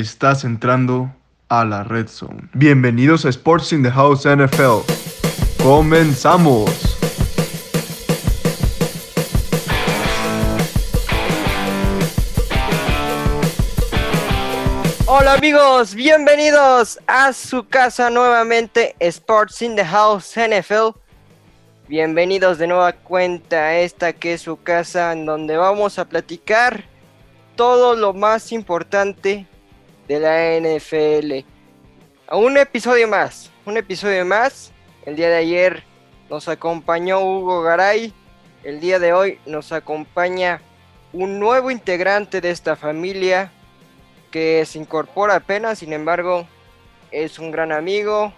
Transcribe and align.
Estás 0.00 0.42
entrando 0.42 1.14
a 1.48 1.64
la 1.64 1.84
Red 1.84 2.08
Zone. 2.08 2.48
Bienvenidos 2.52 3.24
a 3.24 3.28
Sports 3.28 3.72
in 3.72 3.84
the 3.84 3.90
House 3.92 4.26
NFL. 4.26 4.82
Comenzamos. 5.62 6.68
Hola 15.06 15.34
amigos, 15.34 15.94
bienvenidos 15.94 16.98
a 17.06 17.32
su 17.32 17.68
casa 17.68 18.10
nuevamente, 18.10 18.96
Sports 18.98 19.62
in 19.62 19.76
the 19.76 19.84
House 19.84 20.34
NFL. 20.36 20.98
Bienvenidos 21.86 22.58
de 22.58 22.66
nueva 22.66 22.94
cuenta 22.94 23.58
a 23.58 23.78
esta 23.78 24.12
que 24.12 24.32
es 24.32 24.42
su 24.42 24.60
casa 24.60 25.12
en 25.12 25.24
donde 25.24 25.56
vamos 25.56 26.00
a 26.00 26.06
platicar 26.06 26.82
todo 27.54 27.94
lo 27.94 28.12
más 28.12 28.50
importante 28.50 29.46
de 30.08 30.20
la 30.20 30.58
NFL. 30.60 31.46
Un 32.32 32.56
episodio 32.56 33.08
más, 33.08 33.50
un 33.64 33.76
episodio 33.76 34.24
más. 34.24 34.72
El 35.06 35.16
día 35.16 35.28
de 35.28 35.36
ayer 35.36 35.84
nos 36.30 36.48
acompañó 36.48 37.20
Hugo 37.20 37.62
Garay. 37.62 38.12
El 38.62 38.80
día 38.80 38.98
de 38.98 39.12
hoy 39.12 39.38
nos 39.46 39.72
acompaña 39.72 40.60
un 41.12 41.38
nuevo 41.38 41.70
integrante 41.70 42.40
de 42.40 42.50
esta 42.50 42.76
familia 42.76 43.52
que 44.30 44.64
se 44.66 44.78
incorpora 44.78 45.36
apenas, 45.36 45.78
sin 45.78 45.92
embargo, 45.92 46.46
es 47.10 47.38
un 47.38 47.50
gran 47.50 47.70
amigo, 47.70 48.32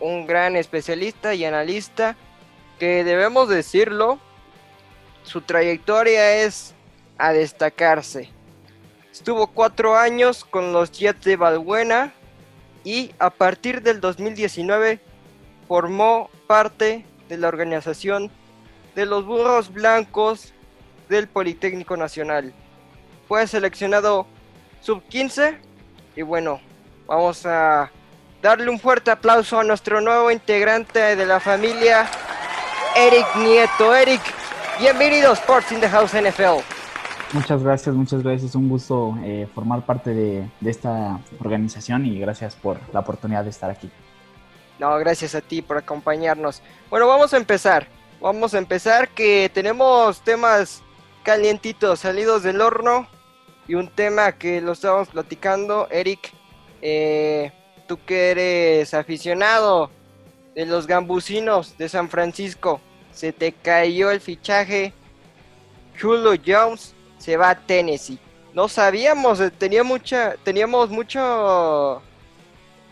un 0.00 0.26
gran 0.26 0.56
especialista 0.56 1.34
y 1.34 1.44
analista 1.44 2.16
que 2.78 3.04
debemos 3.04 3.48
decirlo, 3.48 4.18
su 5.22 5.42
trayectoria 5.42 6.44
es 6.44 6.74
a 7.18 7.32
destacarse. 7.32 8.33
Estuvo 9.14 9.46
cuatro 9.46 9.96
años 9.96 10.44
con 10.44 10.72
los 10.72 10.90
Jets 10.90 11.22
de 11.22 11.36
Balbuena 11.36 12.12
y 12.82 13.12
a 13.20 13.30
partir 13.30 13.80
del 13.80 14.00
2019 14.00 14.98
formó 15.68 16.30
parte 16.48 17.06
de 17.28 17.38
la 17.38 17.46
organización 17.46 18.28
de 18.96 19.06
los 19.06 19.24
Burros 19.24 19.72
Blancos 19.72 20.52
del 21.08 21.28
Politécnico 21.28 21.96
Nacional. 21.96 22.52
Fue 23.28 23.46
seleccionado 23.46 24.26
sub 24.80 25.00
15. 25.04 25.60
Y 26.16 26.22
bueno, 26.22 26.60
vamos 27.06 27.46
a 27.46 27.92
darle 28.42 28.68
un 28.68 28.80
fuerte 28.80 29.12
aplauso 29.12 29.60
a 29.60 29.64
nuestro 29.64 30.00
nuevo 30.00 30.28
integrante 30.32 31.14
de 31.14 31.24
la 31.24 31.38
familia, 31.38 32.10
Eric 32.96 33.36
Nieto. 33.36 33.94
Eric, 33.94 34.22
bienvenido 34.80 35.30
a 35.30 35.34
Sports 35.34 35.70
in 35.70 35.80
the 35.80 35.88
House 35.88 36.14
NFL. 36.14 36.73
Muchas 37.34 37.64
gracias, 37.64 37.94
muchas 37.96 38.22
gracias. 38.22 38.54
Un 38.54 38.68
gusto 38.68 39.18
eh, 39.24 39.48
formar 39.52 39.84
parte 39.84 40.14
de, 40.14 40.48
de, 40.60 40.70
esta 40.70 41.18
organización 41.40 42.06
y 42.06 42.20
gracias 42.20 42.54
por 42.54 42.78
la 42.92 43.00
oportunidad 43.00 43.42
de 43.42 43.50
estar 43.50 43.68
aquí. 43.70 43.90
No, 44.78 44.96
gracias 44.98 45.34
a 45.34 45.40
ti 45.40 45.60
por 45.60 45.76
acompañarnos. 45.76 46.62
Bueno, 46.88 47.08
vamos 47.08 47.34
a 47.34 47.36
empezar. 47.36 47.88
Vamos 48.20 48.54
a 48.54 48.58
empezar 48.58 49.08
que 49.08 49.50
tenemos 49.52 50.20
temas 50.20 50.82
calientitos, 51.24 51.98
salidos 52.00 52.44
del 52.44 52.60
horno 52.60 53.08
y 53.66 53.74
un 53.74 53.88
tema 53.88 54.32
que 54.32 54.60
lo 54.60 54.70
estábamos 54.72 55.08
platicando, 55.08 55.88
Eric, 55.90 56.32
eh, 56.82 57.50
tú 57.88 57.98
que 58.06 58.30
eres 58.30 58.94
aficionado 58.94 59.90
de 60.54 60.66
los 60.66 60.86
gambusinos 60.86 61.76
de 61.78 61.88
San 61.88 62.08
Francisco, 62.08 62.80
se 63.12 63.32
te 63.32 63.52
cayó 63.52 64.12
el 64.12 64.20
fichaje, 64.20 64.92
Julio 66.00 66.40
Jones 66.46 66.93
se 67.24 67.38
va 67.38 67.50
a 67.50 67.54
Tennessee. 67.54 68.18
No 68.52 68.68
sabíamos, 68.68 69.40
eh, 69.40 69.50
tenía 69.50 69.82
mucha, 69.82 70.36
teníamos 70.44 70.90
muchos 70.90 72.02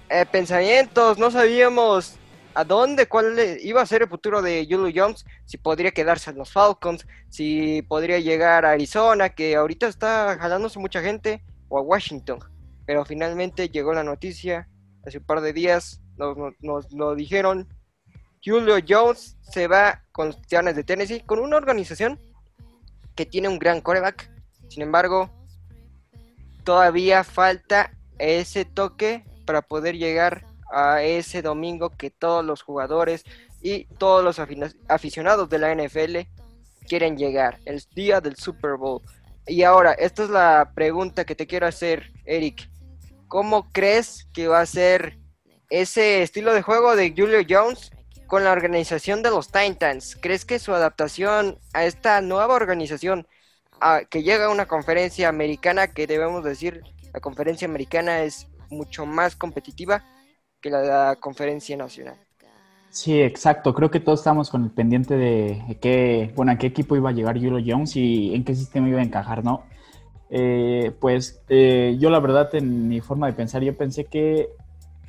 eh, 0.09 0.25
pensamientos, 0.25 1.19
no 1.19 1.31
sabíamos 1.31 2.17
a 2.55 2.65
dónde, 2.65 3.07
cuál 3.07 3.39
iba 3.61 3.83
a 3.83 3.87
ser 3.87 4.03
el 4.03 4.09
futuro 4.09 4.41
de 4.41 4.67
Julio 4.69 4.91
Jones, 4.95 5.27
si 5.45 5.59
podría 5.59 5.91
quedarse 5.91 6.31
en 6.31 6.39
los 6.39 6.51
Falcons, 6.51 7.07
si 7.29 7.83
podría 7.83 8.21
llegar 8.21 8.65
a 8.65 8.71
Arizona, 8.71 9.29
que 9.29 9.55
ahorita 9.55 9.87
está 9.87 10.39
jalándose 10.41 10.79
mucha 10.79 11.03
gente, 11.03 11.43
o 11.69 11.79
a 11.79 11.83
Washington. 11.83 12.39
Pero 12.87 13.05
finalmente 13.05 13.69
llegó 13.69 13.93
la 13.93 14.03
noticia, 14.03 14.67
hace 15.07 15.19
un 15.19 15.25
par 15.25 15.43
de 15.43 15.53
días 15.53 16.01
nos, 16.17 16.91
lo 16.91 17.15
dijeron, 17.15 17.69
Julio 18.43 18.77
Jones 18.87 19.37
se 19.43 19.69
va 19.69 20.03
con 20.11 20.29
los 20.29 20.41
Titanes 20.41 20.75
de 20.75 20.85
Tennessee, 20.85 21.21
con 21.21 21.39
una 21.39 21.59
organización 21.59 22.19
que 23.15 23.27
tiene 23.27 23.49
un 23.49 23.59
gran 23.59 23.81
coreback. 23.81 24.31
Sin 24.69 24.83
embargo, 24.83 25.31
todavía 26.65 27.25
falta 27.25 27.93
ese 28.19 28.65
toque 28.65 29.25
para 29.45 29.63
poder 29.63 29.97
llegar 29.97 30.47
a 30.73 31.03
ese 31.03 31.43
domingo 31.43 31.91
que 31.91 32.11
todos 32.11 32.45
los 32.45 32.63
jugadores 32.63 33.25
y 33.61 33.85
todos 33.99 34.25
los 34.25 34.41
aficionados 34.89 35.49
de 35.49 35.59
la 35.59 35.75
NFL 35.75 36.19
quieren 36.89 37.17
llegar, 37.17 37.59
el 37.65 37.83
día 37.95 38.21
del 38.21 38.37
Super 38.37 38.77
Bowl. 38.77 39.03
Y 39.47 39.63
ahora, 39.63 39.93
esta 39.93 40.25
es 40.25 40.31
la 40.31 40.73
pregunta 40.75 41.25
que 41.25 41.35
te 41.35 41.47
quiero 41.47 41.67
hacer, 41.67 42.13
Eric. 42.25 42.69
¿Cómo 43.29 43.71
crees 43.73 44.27
que 44.33 44.49
va 44.49 44.61
a 44.61 44.67
ser 44.67 45.19
ese 45.71 46.23
estilo 46.23 46.53
de 46.53 46.63
juego 46.63 46.97
de 46.97 47.15
Julio 47.17 47.41
Jones 47.49 47.91
con 48.33 48.45
la 48.45 48.53
organización 48.53 49.23
de 49.23 49.29
los 49.29 49.49
Titans? 49.49 50.17
¿Crees 50.19 50.47
que 50.47 50.59
su 50.59 50.73
adaptación 50.73 51.59
a 51.75 51.85
esta 51.85 52.23
nueva 52.23 52.55
organización, 52.55 53.27
que 54.09 54.23
llega 54.23 54.47
a 54.47 54.49
una 54.49 54.65
conferencia 54.65 55.29
americana, 55.29 55.89
que 55.89 56.07
debemos 56.07 56.43
decir, 56.43 56.81
la 57.13 57.21
conferencia 57.21 57.69
americana 57.69 58.23
es 58.23 58.49
mucho 58.71 59.05
más 59.05 59.37
competitiva, 59.37 60.03
que 60.63 60.71
la, 60.71 61.15
conferencia 61.21 61.77
nacional. 61.77 62.15
Sí, 62.89 63.21
exacto. 63.21 63.75
Creo 63.75 63.91
que 63.91 64.01
todos 64.01 64.21
estamos 64.21 64.49
con 64.49 64.65
el 64.65 64.71
pendiente 64.71 65.15
de 65.15 65.79
qué, 65.83 66.33
bueno, 66.35 66.53
a 66.53 66.57
qué 66.57 66.69
equipo 66.69 66.97
iba 66.97 67.11
a 67.11 67.13
llegar 67.13 67.35
Julio 67.35 67.63
Jones 67.63 67.97
y 67.97 68.35
en 68.35 68.45
qué 68.45 68.55
sistema 68.55 68.89
iba 68.89 69.01
a 69.01 69.05
encajar, 69.05 69.45
¿no? 69.45 69.67
Eh, 70.31 70.91
pues 71.03 71.43
eh, 71.51 71.99
yo 72.01 72.09
la 72.09 72.19
verdad 72.19 72.49
en 72.55 72.89
mi 72.89 73.03
forma 73.03 73.27
de 73.27 73.35
pensar, 73.35 73.63
yo 73.63 73.77
pensé 73.77 74.07
que 74.07 74.49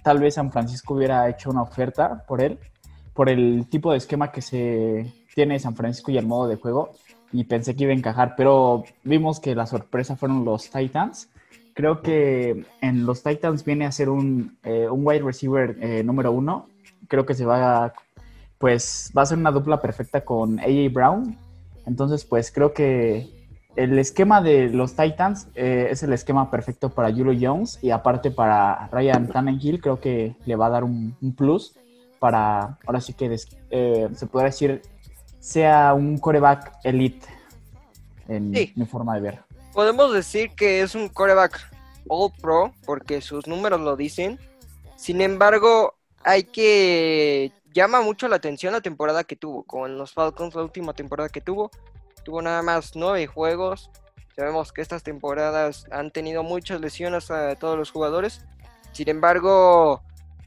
tal 0.03 0.19
vez 0.19 0.33
San 0.33 0.51
Francisco 0.51 0.95
hubiera 0.95 1.29
hecho 1.29 1.49
una 1.49 1.61
oferta 1.61 2.25
por 2.27 2.41
él, 2.41 2.59
por 3.13 3.29
el 3.29 3.67
tipo 3.69 3.91
de 3.91 3.97
esquema 3.97 4.31
que 4.31 4.41
se 4.41 5.13
tiene 5.35 5.59
San 5.59 5.75
Francisco 5.75 6.11
y 6.11 6.17
el 6.17 6.27
modo 6.27 6.47
de 6.47 6.55
juego, 6.55 6.91
y 7.31 7.45
pensé 7.45 7.75
que 7.75 7.83
iba 7.83 7.93
a 7.93 7.95
encajar, 7.95 8.35
pero 8.37 8.83
vimos 9.03 9.39
que 9.39 9.55
la 9.55 9.65
sorpresa 9.65 10.15
fueron 10.15 10.45
los 10.45 10.69
Titans 10.69 11.29
creo 11.73 12.01
que 12.01 12.65
en 12.81 13.05
los 13.05 13.23
Titans 13.23 13.65
viene 13.65 13.85
a 13.85 13.91
ser 13.91 14.09
un, 14.09 14.57
eh, 14.63 14.87
un 14.89 15.05
wide 15.05 15.21
receiver 15.21 15.77
eh, 15.81 16.03
número 16.03 16.31
uno. 16.31 16.67
Creo 17.07 17.25
que 17.25 17.33
se 17.33 17.45
va 17.45 17.85
a, 17.85 17.93
pues 18.57 19.11
va 19.15 19.23
a 19.23 19.25
ser 19.25 19.37
una 19.37 19.51
dupla 19.51 19.81
perfecta 19.81 20.21
con 20.21 20.59
AJ 20.59 20.91
Brown. 20.91 21.37
Entonces, 21.85 22.23
pues 22.25 22.51
creo 22.51 22.73
que 22.73 23.29
el 23.75 23.97
esquema 23.97 24.41
de 24.41 24.69
los 24.69 24.95
Titans 24.95 25.47
eh, 25.55 25.87
es 25.89 26.03
el 26.03 26.13
esquema 26.13 26.49
perfecto 26.49 26.89
para 26.89 27.11
Julio 27.11 27.37
Jones 27.39 27.79
y 27.81 27.89
aparte 27.89 28.29
para 28.31 28.87
Ryan 28.91 29.27
Tannehill 29.27 29.81
creo 29.81 29.99
que 29.99 30.35
le 30.45 30.55
va 30.55 30.67
a 30.67 30.69
dar 30.69 30.83
un, 30.83 31.15
plus 31.35 31.75
para, 32.23 32.77
ahora 32.85 33.01
sí 33.01 33.13
que 33.13 33.37
se 33.37 34.27
podría 34.27 34.45
decir, 34.45 34.81
sea 35.39 35.93
un 35.93 36.17
coreback 36.17 36.79
elite 36.85 37.27
en 38.29 38.51
mi 38.51 38.85
forma 38.85 39.15
de 39.15 39.21
ver 39.21 39.43
podemos 39.73 40.13
decir 40.13 40.51
que 40.51 40.81
es 40.81 40.95
un 40.95 41.09
coreback 41.09 41.59
all 42.07 42.31
pro 42.41 42.73
porque 42.85 43.21
sus 43.21 43.47
números 43.47 43.81
lo 43.81 43.97
dicen. 43.97 44.39
Sin 44.95 45.19
embargo, 45.19 45.95
hay 46.23 46.43
que 46.43 47.51
llama 47.73 48.01
mucho 48.01 48.27
la 48.27 48.37
atención 48.37 48.73
la 48.73 48.81
temporada 48.81 49.23
que 49.23 49.35
tuvo, 49.35 49.63
como 49.63 49.87
en 49.87 49.97
los 49.97 50.13
Falcons, 50.13 50.55
la 50.55 50.63
última 50.63 50.93
temporada 50.93 51.29
que 51.29 51.41
tuvo. 51.41 51.71
Tuvo 52.23 52.41
nada 52.41 52.61
más 52.61 52.95
nueve 52.95 53.27
juegos. 53.27 53.89
Sabemos 54.35 54.71
que 54.71 54.81
estas 54.81 55.03
temporadas 55.03 55.85
han 55.91 56.11
tenido 56.11 56.43
muchas 56.43 56.79
lesiones 56.79 57.29
a 57.31 57.55
todos 57.55 57.77
los 57.77 57.91
jugadores. 57.91 58.45
Sin 58.93 59.09
embargo, 59.09 60.01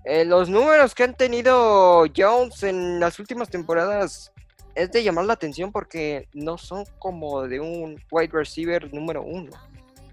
eh, 0.08 0.24
los 0.24 0.48
números 0.48 0.94
que 0.94 1.02
han 1.02 1.16
tenido 1.16 2.04
Jones 2.16 2.62
en 2.62 3.00
las 3.00 3.18
últimas 3.18 3.50
temporadas 3.50 4.32
es 4.76 4.92
de 4.92 5.02
llamar 5.02 5.24
la 5.24 5.32
atención 5.32 5.72
porque 5.72 6.28
no 6.32 6.58
son 6.58 6.84
como 7.00 7.48
de 7.48 7.58
un 7.58 8.00
wide 8.12 8.30
receiver 8.30 8.94
número 8.94 9.24
uno. 9.24 9.50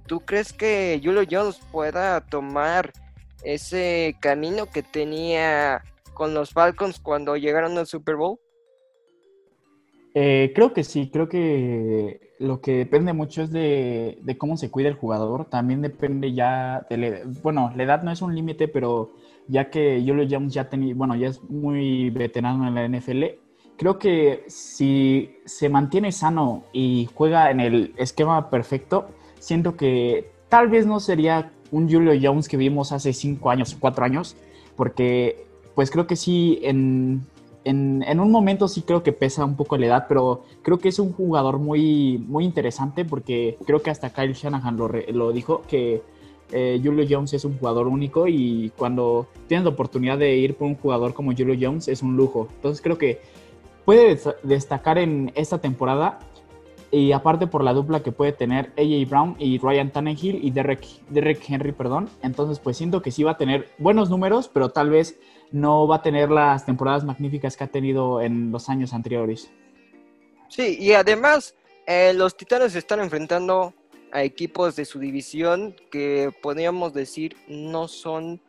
¿Tú 0.07 0.19
crees 0.19 0.51
que 0.51 0.99
Julio 1.03 1.21
Jones 1.29 1.59
pueda 1.71 2.21
tomar 2.21 2.91
ese 3.43 4.15
camino 4.19 4.65
que 4.65 4.81
tenía 4.81 5.83
con 6.15 6.33
los 6.33 6.49
Falcons 6.49 6.99
cuando 6.99 7.37
llegaron 7.37 7.77
al 7.77 7.85
Super 7.85 8.15
Bowl? 8.15 8.39
Eh, 10.15 10.53
creo 10.55 10.73
que 10.73 10.83
sí, 10.83 11.11
creo 11.13 11.29
que 11.29 12.33
lo 12.39 12.61
que 12.61 12.77
depende 12.77 13.13
mucho 13.13 13.43
es 13.43 13.51
de, 13.51 14.17
cómo 14.39 14.57
se 14.57 14.71
cuida 14.71 14.89
el 14.89 14.95
jugador. 14.95 15.45
También 15.51 15.83
depende 15.83 16.33
ya 16.33 16.87
de 16.89 17.23
bueno, 17.43 17.71
la 17.75 17.83
edad 17.83 18.01
no 18.01 18.11
es 18.11 18.23
un 18.23 18.33
límite, 18.33 18.67
pero 18.67 19.11
ya 19.47 19.69
que 19.69 20.03
Julio 20.05 20.27
Jones 20.29 20.53
ya 20.53 20.69
tenía, 20.69 20.93
bueno, 20.95 21.15
ya 21.15 21.27
es 21.27 21.41
muy 21.43 22.09
veterano 22.09 22.67
en 22.67 22.75
la 22.75 22.87
NFL, 22.87 23.23
creo 23.77 23.99
que 23.99 24.43
si 24.47 25.37
se 25.45 25.69
mantiene 25.69 26.11
sano 26.11 26.63
y 26.73 27.09
juega 27.13 27.51
en 27.51 27.59
el 27.59 27.93
esquema 27.97 28.49
perfecto, 28.49 29.07
siento 29.39 29.75
que 29.75 30.31
tal 30.49 30.69
vez 30.69 30.85
no 30.85 30.99
sería 30.99 31.51
un 31.71 31.89
Julio 31.89 32.13
Jones 32.21 32.47
que 32.47 32.57
vimos 32.57 32.91
hace 32.91 33.13
cinco 33.13 33.49
años, 33.49 33.75
cuatro 33.79 34.05
años, 34.05 34.35
porque 34.75 35.47
pues 35.75 35.89
creo 35.89 36.05
que 36.05 36.15
sí, 36.15 36.59
en, 36.61 37.25
en, 37.63 38.19
un 38.19 38.31
momento 38.31 38.67
sí 38.67 38.83
creo 38.83 39.03
que 39.03 39.11
pesa 39.11 39.43
un 39.45 39.55
poco 39.55 39.77
la 39.77 39.87
edad, 39.87 40.05
pero 40.07 40.43
creo 40.61 40.77
que 40.77 40.89
es 40.89 40.99
un 40.99 41.13
jugador 41.13 41.57
muy, 41.57 42.23
muy 42.27 42.45
interesante 42.45 43.05
porque 43.05 43.57
creo 43.65 43.81
que 43.81 43.89
hasta 43.89 44.11
Kyle 44.11 44.33
Shanahan 44.33 44.77
lo, 44.77 44.87
lo 44.87 45.31
dijo, 45.31 45.63
que 45.67 46.03
eh, 46.51 46.79
Julio 46.83 47.05
Jones 47.09 47.33
es 47.33 47.45
un 47.45 47.57
jugador 47.57 47.87
único 47.87 48.27
y 48.27 48.71
cuando 48.77 49.27
tienes 49.47 49.63
la 49.63 49.71
oportunidad 49.71 50.17
de 50.17 50.35
ir 50.35 50.55
por 50.55 50.67
un 50.67 50.75
jugador 50.75 51.13
como 51.13 51.31
Julio 51.31 51.57
Jones 51.59 51.87
es 51.87 52.01
un 52.01 52.15
lujo. 52.15 52.47
Entonces 52.55 52.81
creo 52.81 52.97
que 52.97 53.21
puede 53.85 54.19
destacar 54.43 54.97
en 54.97 55.31
esta 55.35 55.59
temporada 55.59 56.19
y 56.91 57.11
aparte 57.11 57.47
por 57.47 57.63
la 57.63 57.73
dupla 57.73 58.03
que 58.03 58.11
puede 58.11 58.33
tener 58.33 58.71
AJ 58.77 59.09
Brown 59.09 59.35
y 59.39 59.57
Ryan 59.57 59.91
Tannehill 59.91 60.43
y 60.43 60.51
Derek, 60.51 60.85
Derek 61.09 61.43
Henry, 61.47 61.71
perdón. 61.71 62.09
Entonces 62.21 62.59
pues 62.59 62.77
siento 62.77 63.01
que 63.01 63.09
sí 63.09 63.23
va 63.23 63.31
a 63.31 63.37
tener 63.37 63.69
buenos 63.79 64.09
números, 64.11 64.47
pero 64.47 64.69
tal 64.69 64.91
vez 64.91 65.19
no 65.51 65.87
va 65.87 65.97
a 65.97 66.01
tener 66.03 66.29
las 66.29 66.65
temporadas 66.65 67.03
magníficas 67.03 67.57
que 67.57 67.63
ha 67.63 67.67
tenido 67.67 68.21
en 68.21 68.51
los 68.51 68.69
años 68.69 68.93
anteriores. 68.93 69.51
Sí, 70.49 70.77
y 70.79 70.93
además 70.93 71.55
eh, 71.87 72.13
los 72.13 72.37
Titanes 72.37 72.73
se 72.73 72.79
están 72.79 72.99
enfrentando 72.99 73.73
a 74.13 74.24
equipos 74.24 74.75
de 74.75 74.86
su 74.86 75.00
división 75.00 75.75
que 75.92 76.31
podríamos 76.42 76.94
decir 76.94 77.36
no 77.48 77.88
son 77.88 78.39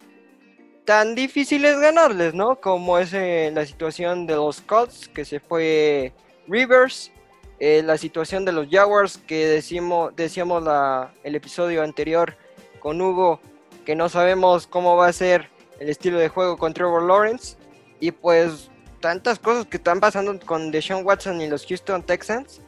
tan 0.85 1.15
difíciles 1.15 1.81
ganarles, 1.81 2.35
¿no? 2.35 2.61
Como 2.61 2.99
es 2.99 3.15
eh, 3.15 3.51
la 3.53 3.65
situación 3.65 4.27
de 4.27 4.35
los 4.37 4.61
Colts, 4.61 5.09
que 5.09 5.25
se 5.25 5.41
fue 5.41 6.13
Rivers, 6.47 7.11
eh, 7.59 7.83
la 7.83 7.97
situación 7.97 8.45
de 8.45 8.53
los 8.53 8.69
Jaguars, 8.69 9.17
que 9.17 9.47
decimos, 9.47 10.15
decíamos 10.15 10.63
la, 10.63 11.15
el 11.25 11.35
episodio 11.35 11.83
anterior 11.83 12.37
con 12.79 13.01
Hugo, 13.01 13.41
que 13.87 13.95
no 13.95 14.11
sabemos 14.11 14.67
cómo 14.67 14.97
va 14.97 15.09
a 15.09 15.13
ser 15.15 15.49
el 15.81 15.89
estilo 15.89 16.19
de 16.19 16.29
juego 16.29 16.59
con 16.59 16.75
Trevor 16.75 17.05
Lawrence, 17.05 17.57
y 18.01 18.11
pues 18.11 18.71
tantas 19.01 19.39
cosas 19.39 19.65
que 19.65 19.79
están 19.79 20.01
pasando 20.01 20.39
con 20.45 20.71
Deshaun 20.71 21.07
Watson 21.07 21.41
y 21.41 21.49
los 21.49 21.65
Houston 21.65 22.03
Texans, 22.03 22.61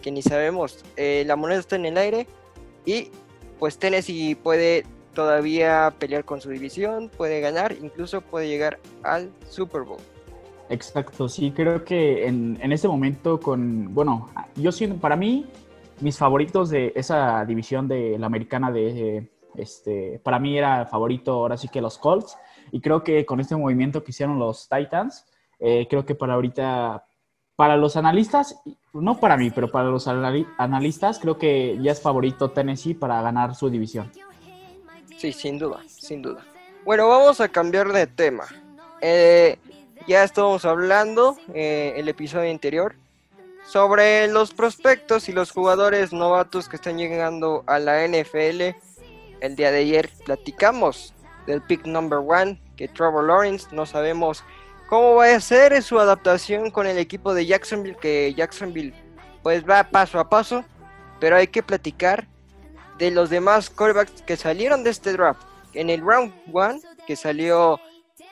que 0.00 0.10
ni 0.10 0.22
sabemos, 0.22 0.84
eh, 0.96 1.24
la 1.26 1.36
moneda 1.36 1.60
está 1.60 1.76
en 1.76 1.84
el 1.84 1.98
aire, 1.98 2.26
y 2.88 3.10
pues 3.58 3.78
Tennessee 3.78 4.34
puede 4.34 4.84
todavía 5.12 5.92
pelear 5.98 6.24
con 6.24 6.40
su 6.40 6.48
división, 6.48 7.10
puede 7.14 7.40
ganar, 7.40 7.72
incluso 7.82 8.22
puede 8.22 8.48
llegar 8.48 8.78
al 9.02 9.30
Super 9.50 9.82
Bowl. 9.82 10.00
Exacto, 10.70 11.28
sí, 11.28 11.50
creo 11.50 11.84
que 11.84 12.26
en, 12.26 12.58
en 12.62 12.72
este 12.72 12.88
momento 12.88 13.40
con, 13.40 13.92
bueno, 13.94 14.30
yo 14.56 14.72
siento, 14.72 14.96
para 14.96 15.16
mí, 15.16 15.46
mis 16.00 16.16
favoritos 16.16 16.70
de 16.70 16.92
esa 16.94 17.44
división 17.44 17.88
de 17.88 18.18
la 18.18 18.26
americana 18.26 18.70
de, 18.72 19.28
este, 19.56 20.20
para 20.22 20.38
mí 20.38 20.56
era 20.56 20.86
favorito 20.86 21.32
ahora 21.32 21.58
sí 21.58 21.68
que 21.68 21.82
los 21.82 21.98
Colts, 21.98 22.38
y 22.72 22.80
creo 22.80 23.02
que 23.02 23.26
con 23.26 23.40
este 23.40 23.54
movimiento 23.54 24.02
que 24.02 24.12
hicieron 24.12 24.38
los 24.38 24.66
Titans, 24.68 25.26
eh, 25.58 25.86
creo 25.90 26.06
que 26.06 26.14
para 26.14 26.34
ahorita, 26.34 27.04
para 27.58 27.76
los 27.76 27.96
analistas, 27.96 28.54
no 28.92 29.18
para 29.18 29.36
mí, 29.36 29.50
pero 29.50 29.68
para 29.68 29.88
los 29.88 30.06
analistas, 30.06 31.18
creo 31.18 31.38
que 31.38 31.76
ya 31.80 31.90
es 31.90 32.00
favorito 32.00 32.52
Tennessee 32.52 32.94
para 32.94 33.20
ganar 33.20 33.56
su 33.56 33.68
división. 33.68 34.12
Sí, 35.16 35.32
sin 35.32 35.58
duda, 35.58 35.82
sin 35.88 36.22
duda. 36.22 36.46
Bueno, 36.84 37.08
vamos 37.08 37.40
a 37.40 37.48
cambiar 37.48 37.88
de 37.92 38.06
tema. 38.06 38.44
Eh, 39.00 39.58
ya 40.06 40.22
estamos 40.22 40.64
hablando 40.64 41.36
eh, 41.52 41.94
el 41.96 42.08
episodio 42.08 42.48
anterior 42.48 42.94
sobre 43.66 44.28
los 44.28 44.54
prospectos 44.54 45.28
y 45.28 45.32
los 45.32 45.50
jugadores 45.50 46.12
novatos 46.12 46.68
que 46.68 46.76
están 46.76 46.96
llegando 46.96 47.64
a 47.66 47.80
la 47.80 48.06
NFL. 48.06 48.76
El 49.40 49.56
día 49.56 49.72
de 49.72 49.78
ayer 49.78 50.10
platicamos 50.24 51.12
del 51.48 51.60
pick 51.62 51.84
number 51.86 52.20
one, 52.20 52.60
que 52.76 52.86
Trevor 52.86 53.24
Lawrence, 53.24 53.66
no 53.72 53.84
sabemos 53.84 54.44
cómo 54.88 55.16
va 55.16 55.34
a 55.34 55.40
ser 55.40 55.80
su 55.82 55.98
adaptación 56.00 56.70
con 56.70 56.86
el 56.86 56.98
equipo 56.98 57.34
de 57.34 57.46
Jacksonville, 57.46 57.96
que 58.00 58.34
Jacksonville 58.34 58.94
pues 59.42 59.68
va 59.68 59.84
paso 59.84 60.18
a 60.18 60.28
paso, 60.28 60.64
pero 61.20 61.36
hay 61.36 61.46
que 61.46 61.62
platicar 61.62 62.26
de 62.98 63.10
los 63.10 63.30
demás 63.30 63.70
quarterbacks 63.70 64.22
que 64.22 64.36
salieron 64.36 64.82
de 64.82 64.90
este 64.90 65.12
draft. 65.12 65.42
En 65.74 65.90
el 65.90 66.00
round 66.00 66.32
one, 66.52 66.80
que 67.06 67.14
salió 67.14 67.78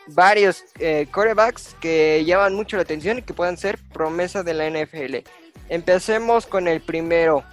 varios 0.08 0.64
eh, 0.78 1.06
quarterbacks 1.12 1.76
que 1.80 2.24
llaman 2.24 2.54
mucho 2.54 2.76
la 2.76 2.82
atención 2.82 3.18
y 3.18 3.22
que 3.22 3.34
puedan 3.34 3.56
ser 3.56 3.78
promesas 3.92 4.44
de 4.44 4.54
la 4.54 4.68
NFL. 4.68 5.16
Empecemos 5.68 6.46
con 6.46 6.68
el 6.68 6.80
primero. 6.80 7.44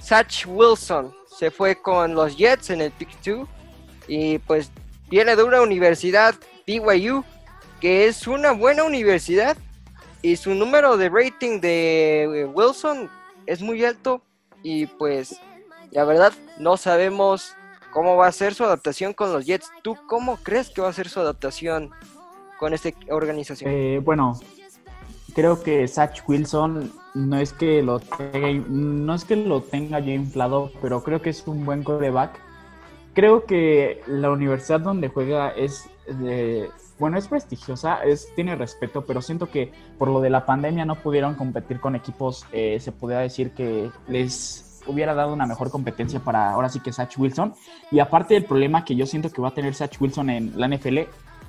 Satch 0.00 0.46
Wilson 0.46 1.12
se 1.38 1.50
fue 1.50 1.80
con 1.80 2.14
los 2.14 2.36
Jets 2.36 2.70
en 2.70 2.82
el 2.82 2.90
pick 2.90 3.10
2 3.24 3.48
y 4.08 4.38
pues 4.38 4.70
viene 5.08 5.34
de 5.36 5.42
una 5.42 5.62
universidad 5.62 6.34
BYU 6.66 7.24
que 7.82 8.06
es 8.06 8.28
una 8.28 8.52
buena 8.52 8.84
universidad 8.84 9.56
y 10.22 10.36
su 10.36 10.54
número 10.54 10.96
de 10.96 11.08
rating 11.08 11.60
de 11.60 12.22
eh, 12.22 12.44
Wilson 12.46 13.10
es 13.44 13.60
muy 13.60 13.84
alto 13.84 14.22
y 14.62 14.86
pues 14.86 15.40
la 15.90 16.04
verdad, 16.04 16.32
no 16.60 16.76
sabemos 16.76 17.56
cómo 17.90 18.14
va 18.14 18.28
a 18.28 18.32
ser 18.32 18.54
su 18.54 18.62
adaptación 18.62 19.12
con 19.12 19.32
los 19.32 19.44
Jets. 19.46 19.68
¿Tú 19.82 19.96
cómo 20.06 20.36
crees 20.36 20.70
que 20.70 20.80
va 20.80 20.90
a 20.90 20.92
ser 20.92 21.08
su 21.08 21.18
adaptación 21.18 21.90
con 22.56 22.72
esta 22.72 22.90
organización? 23.10 23.68
Eh, 23.72 24.00
bueno, 24.02 24.40
creo 25.34 25.60
que 25.60 25.88
Zach 25.88 26.22
Wilson 26.28 26.92
no 27.14 27.36
es 27.36 27.52
que 27.52 27.82
lo 27.82 27.98
tenga, 27.98 28.48
no 28.68 29.12
es 29.12 29.24
que 29.24 29.34
lo 29.34 29.60
tenga 29.60 29.98
ya 29.98 30.12
inflado, 30.12 30.70
pero 30.80 31.02
creo 31.02 31.20
que 31.20 31.30
es 31.30 31.44
un 31.48 31.66
buen 31.66 31.82
coreback. 31.82 32.38
Creo 33.12 33.44
que 33.44 34.02
la 34.06 34.30
universidad 34.30 34.80
donde 34.80 35.08
juega 35.08 35.50
es 35.50 35.90
bueno, 36.98 37.18
es 37.18 37.28
prestigiosa, 37.28 38.02
es, 38.04 38.34
tiene 38.34 38.56
respeto, 38.56 39.04
pero 39.06 39.22
siento 39.22 39.50
que 39.50 39.72
por 39.98 40.08
lo 40.08 40.20
de 40.20 40.30
la 40.30 40.46
pandemia 40.46 40.84
no 40.84 40.96
pudieron 40.96 41.34
competir 41.34 41.80
con 41.80 41.96
equipos, 41.96 42.46
eh, 42.52 42.78
se 42.80 42.92
podría 42.92 43.20
decir 43.20 43.52
que 43.52 43.90
les 44.08 44.80
hubiera 44.86 45.14
dado 45.14 45.32
una 45.32 45.46
mejor 45.46 45.70
competencia 45.70 46.20
para 46.20 46.52
ahora 46.52 46.68
sí 46.68 46.80
que 46.80 46.92
Satch 46.92 47.18
Wilson. 47.18 47.54
Y 47.90 48.00
aparte 48.00 48.34
del 48.34 48.44
problema 48.44 48.84
que 48.84 48.96
yo 48.96 49.06
siento 49.06 49.30
que 49.30 49.40
va 49.40 49.48
a 49.48 49.54
tener 49.54 49.74
Satch 49.74 50.00
Wilson 50.00 50.30
en 50.30 50.58
la 50.58 50.68
NFL, 50.68 50.98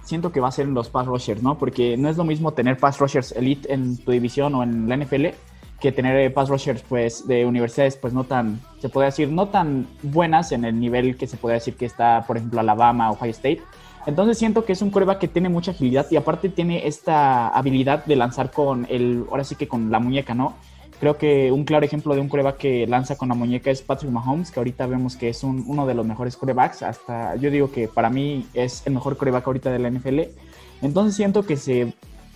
siento 0.03 0.31
que 0.31 0.39
va 0.39 0.49
a 0.49 0.51
ser 0.51 0.67
en 0.67 0.73
los 0.73 0.89
pass 0.89 1.07
rushers, 1.07 1.41
¿no? 1.41 1.57
Porque 1.57 1.97
no 1.97 2.09
es 2.09 2.17
lo 2.17 2.23
mismo 2.23 2.53
tener 2.53 2.77
pass 2.77 2.99
rushers 2.99 3.31
elite 3.31 3.73
en 3.73 3.97
tu 3.97 4.11
división 4.11 4.53
o 4.55 4.63
en 4.63 4.87
la 4.87 4.97
NFL 4.97 5.27
que 5.83 5.91
tener 5.91 6.15
eh, 6.17 6.29
pass 6.29 6.47
rushers 6.47 6.81
pues 6.81 7.27
de 7.27 7.45
universidades 7.45 7.97
pues 7.97 8.13
no 8.13 8.23
tan, 8.23 8.61
se 8.79 8.87
puede 8.87 9.07
decir, 9.07 9.29
no 9.29 9.49
tan 9.49 9.85
buenas 10.01 10.53
en 10.53 10.63
el 10.63 10.79
nivel 10.79 11.17
que 11.17 11.27
se 11.27 11.35
puede 11.35 11.55
decir 11.55 11.75
que 11.75 11.85
está, 11.85 12.23
por 12.25 12.37
ejemplo, 12.37 12.61
Alabama 12.61 13.11
o 13.11 13.15
Ohio 13.15 13.31
State. 13.31 13.61
Entonces 14.05 14.37
siento 14.37 14.65
que 14.65 14.73
es 14.73 14.81
un 14.81 14.89
coreback 14.89 15.19
que 15.19 15.27
tiene 15.27 15.49
mucha 15.49 15.71
agilidad 15.71 16.07
y 16.11 16.17
aparte 16.17 16.49
tiene 16.49 16.87
esta 16.87 17.47
habilidad 17.47 18.05
de 18.05 18.15
lanzar 18.15 18.51
con 18.51 18.85
el, 18.89 19.25
ahora 19.29 19.43
sí 19.43 19.55
que 19.55 19.67
con 19.67 19.91
la 19.91 19.99
muñeca, 19.99 20.33
¿no? 20.33 20.55
Creo 20.99 21.17
que 21.17 21.51
un 21.51 21.65
claro 21.65 21.85
ejemplo 21.85 22.15
de 22.15 22.21
un 22.21 22.29
coreback 22.29 22.57
que 22.57 22.87
lanza 22.87 23.17
con 23.17 23.29
la 23.29 23.35
muñeca 23.35 23.71
es 23.71 23.81
Patrick 23.81 24.11
Mahomes, 24.11 24.51
que 24.51 24.59
ahorita 24.59 24.87
vemos 24.87 25.15
que 25.15 25.29
es 25.29 25.43
uno 25.43 25.85
de 25.85 25.93
los 25.93 26.05
mejores 26.05 26.37
corebacks. 26.37 26.81
Hasta 26.81 27.35
yo 27.35 27.51
digo 27.51 27.71
que 27.71 27.87
para 27.87 28.09
mí 28.09 28.45
es 28.53 28.85
el 28.85 28.93
mejor 28.93 29.17
coreback 29.17 29.45
ahorita 29.45 29.71
de 29.71 29.79
la 29.79 29.89
NFL. 29.89 30.21
Entonces 30.81 31.15
siento 31.15 31.45
que 31.45 31.57
se, 31.57 31.93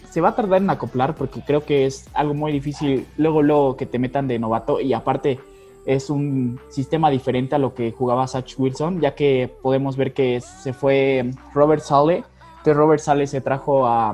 se 0.09 0.21
va 0.21 0.29
a 0.29 0.35
tardar 0.35 0.61
en 0.61 0.69
acoplar 0.69 1.15
porque 1.15 1.41
creo 1.41 1.63
que 1.63 1.85
es 1.85 2.09
algo 2.13 2.33
muy 2.33 2.51
difícil 2.51 3.07
luego, 3.17 3.41
luego 3.41 3.77
que 3.77 3.85
te 3.85 3.99
metan 3.99 4.27
de 4.27 4.39
novato 4.39 4.81
y 4.81 4.93
aparte 4.93 5.39
es 5.87 6.09
un 6.09 6.59
sistema 6.67 7.09
diferente 7.09 7.55
a 7.55 7.59
lo 7.59 7.73
que 7.73 7.93
jugaba 7.93 8.27
Satch 8.27 8.59
Wilson, 8.59 8.99
ya 8.99 9.15
que 9.15 9.49
podemos 9.61 9.95
ver 9.95 10.13
que 10.13 10.41
se 10.41 10.73
fue 10.73 11.31
Robert 11.53 11.81
Sale. 11.81 12.25
Entonces 12.57 12.75
Robert 12.75 13.01
Sale 13.01 13.25
se 13.25 13.39
trajo 13.39 13.87
a 13.87 14.13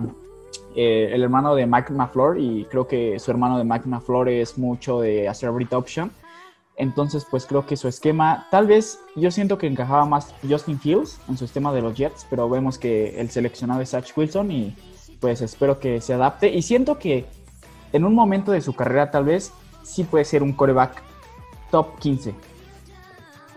eh, 0.75 1.09
el 1.11 1.23
hermano 1.23 1.55
de 1.55 1.65
Mike 1.65 1.91
McFlor 1.91 2.39
y 2.39 2.65
creo 2.65 2.87
que 2.87 3.17
su 3.17 3.31
hermano 3.31 3.57
de 3.57 3.63
Mike 3.63 3.89
McFlor 3.89 4.29
es 4.29 4.55
mucho 4.55 5.01
de 5.01 5.27
hacer 5.27 5.49
option. 5.49 6.11
Entonces, 6.75 7.25
pues 7.29 7.45
creo 7.47 7.65
que 7.65 7.75
su 7.75 7.87
esquema, 7.87 8.47
tal 8.51 8.67
vez 8.67 8.99
yo 9.15 9.31
siento 9.31 9.57
que 9.57 9.65
encajaba 9.65 10.05
más 10.05 10.33
Justin 10.47 10.79
Fields 10.79 11.19
en 11.27 11.37
su 11.37 11.45
esquema 11.45 11.73
de 11.73 11.81
los 11.81 11.95
Jets, 11.95 12.27
pero 12.29 12.47
vemos 12.49 12.77
que 12.77 13.19
el 13.19 13.31
seleccionado 13.31 13.81
es 13.81 13.89
Zach 13.89 14.11
Wilson 14.15 14.51
y 14.51 14.75
pues 15.19 15.41
espero 15.41 15.79
que 15.79 16.01
se 16.01 16.13
adapte. 16.13 16.49
Y 16.49 16.61
siento 16.61 16.99
que 16.99 17.25
en 17.93 18.05
un 18.05 18.13
momento 18.13 18.51
de 18.51 18.61
su 18.61 18.73
carrera 18.73 19.09
tal 19.09 19.25
vez 19.25 19.51
sí 19.81 20.03
puede 20.03 20.25
ser 20.25 20.43
un 20.43 20.53
coreback 20.53 21.12
top 21.73 21.99
15. 21.99 22.33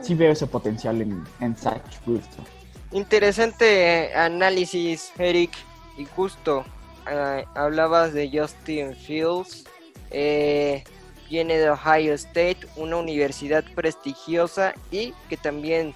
Sí 0.00 0.14
veo 0.14 0.32
ese 0.32 0.46
potencial 0.46 1.02
en, 1.02 1.22
en 1.40 1.56
Zach 1.56 1.82
Wilson. 2.06 2.44
Interesante 2.92 4.12
análisis, 4.14 5.12
Eric, 5.18 5.52
y 5.98 6.04
justo 6.04 6.64
Ah, 7.06 7.44
hablabas 7.54 8.12
de 8.12 8.28
Justin 8.32 8.94
Fields. 8.94 9.64
Eh, 10.10 10.82
viene 11.28 11.56
de 11.56 11.70
Ohio 11.70 12.14
State, 12.14 12.58
una 12.76 12.96
universidad 12.96 13.64
prestigiosa 13.74 14.74
y 14.90 15.14
que 15.28 15.36
también 15.36 15.94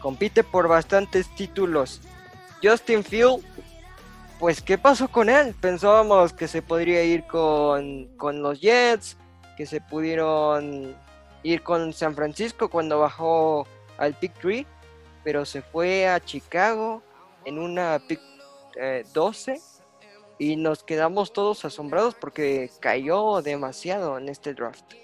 compite 0.00 0.42
por 0.42 0.68
bastantes 0.68 1.28
títulos. 1.36 2.00
Justin 2.62 3.04
Fields, 3.04 3.44
pues 4.40 4.60
¿qué 4.60 4.78
pasó 4.78 5.08
con 5.08 5.28
él? 5.28 5.54
Pensábamos 5.60 6.32
que 6.32 6.48
se 6.48 6.60
podría 6.60 7.04
ir 7.04 7.24
con, 7.24 8.08
con 8.16 8.42
los 8.42 8.60
Jets, 8.60 9.16
que 9.56 9.64
se 9.66 9.80
pudieron 9.80 10.96
ir 11.48 11.62
con 11.62 11.92
San 11.92 12.14
Francisco 12.14 12.68
cuando 12.68 13.00
bajó 13.00 13.66
al 13.96 14.14
Pick 14.14 14.34
3, 14.40 14.66
pero 15.24 15.44
se 15.44 15.62
fue 15.62 16.06
a 16.06 16.20
Chicago 16.20 17.02
en 17.44 17.58
una 17.58 18.00
pick 18.06 18.20
12 19.12 19.52
eh, 19.52 19.60
y 20.38 20.56
nos 20.56 20.84
quedamos 20.84 21.32
todos 21.32 21.64
asombrados 21.64 22.14
porque 22.14 22.70
cayó 22.80 23.42
demasiado 23.42 24.18
en 24.18 24.28
este 24.28 24.54
draft. 24.54 24.94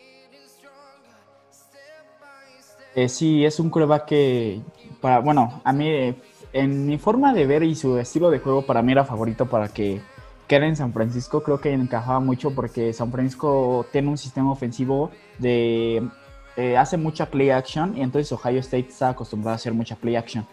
Eh, 2.94 3.08
sí, 3.08 3.44
es 3.44 3.58
un 3.58 3.70
coreback 3.70 4.04
que, 4.04 4.60
para, 5.00 5.18
bueno, 5.18 5.60
a 5.64 5.72
mí, 5.72 6.14
en 6.52 6.86
mi 6.86 6.98
forma 6.98 7.34
de 7.34 7.46
ver 7.46 7.64
y 7.64 7.74
su 7.74 7.98
estilo 7.98 8.30
de 8.30 8.38
juego, 8.38 8.64
para 8.64 8.82
mí 8.82 8.92
era 8.92 9.04
favorito 9.04 9.46
para 9.46 9.68
que 9.68 10.00
quedara 10.46 10.68
en 10.68 10.76
San 10.76 10.92
Francisco. 10.92 11.42
Creo 11.42 11.60
que 11.60 11.72
encajaba 11.72 12.20
mucho 12.20 12.54
porque 12.54 12.92
San 12.92 13.10
Francisco 13.10 13.86
tiene 13.90 14.10
un 14.10 14.18
sistema 14.18 14.52
ofensivo 14.52 15.10
de. 15.38 16.08
Eh, 16.56 16.76
hace 16.76 16.96
mucha 16.96 17.26
play 17.26 17.50
action 17.50 17.96
y 17.96 18.02
entonces 18.02 18.30
Ohio 18.32 18.61
State 18.61 18.88
está 18.88 19.08
acostumbrado 19.11 19.52
a 19.52 19.56
hacer 19.56 19.73
mucha 19.73 19.96
play 19.96 20.16
action. 20.16 20.46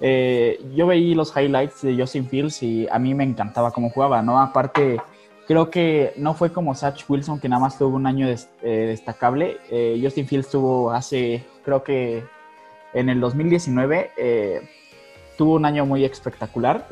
Eh, 0.00 0.58
yo 0.74 0.86
veí 0.86 1.14
los 1.14 1.36
highlights 1.36 1.82
de 1.82 1.96
Justin 1.96 2.26
Fields 2.26 2.62
y 2.62 2.88
a 2.90 2.98
mí 2.98 3.14
me 3.14 3.24
encantaba 3.24 3.70
cómo 3.70 3.90
jugaba, 3.90 4.22
¿no? 4.22 4.40
Aparte, 4.40 4.98
creo 5.46 5.70
que 5.70 6.14
no 6.16 6.34
fue 6.34 6.52
como 6.52 6.74
Satch 6.74 7.04
Wilson, 7.08 7.38
que 7.38 7.48
nada 7.48 7.60
más 7.60 7.76
tuvo 7.76 7.96
un 7.96 8.06
año 8.06 8.26
eh, 8.28 8.36
destacable. 8.62 9.58
Eh, 9.70 10.00
Justin 10.02 10.26
Fields 10.26 10.48
tuvo 10.48 10.90
hace, 10.90 11.44
creo 11.64 11.82
que 11.82 12.24
en 12.94 13.08
el 13.08 13.20
2019, 13.20 14.10
tuvo 15.36 15.54
un 15.54 15.64
año 15.64 15.84
muy 15.84 16.04
espectacular. 16.04 16.86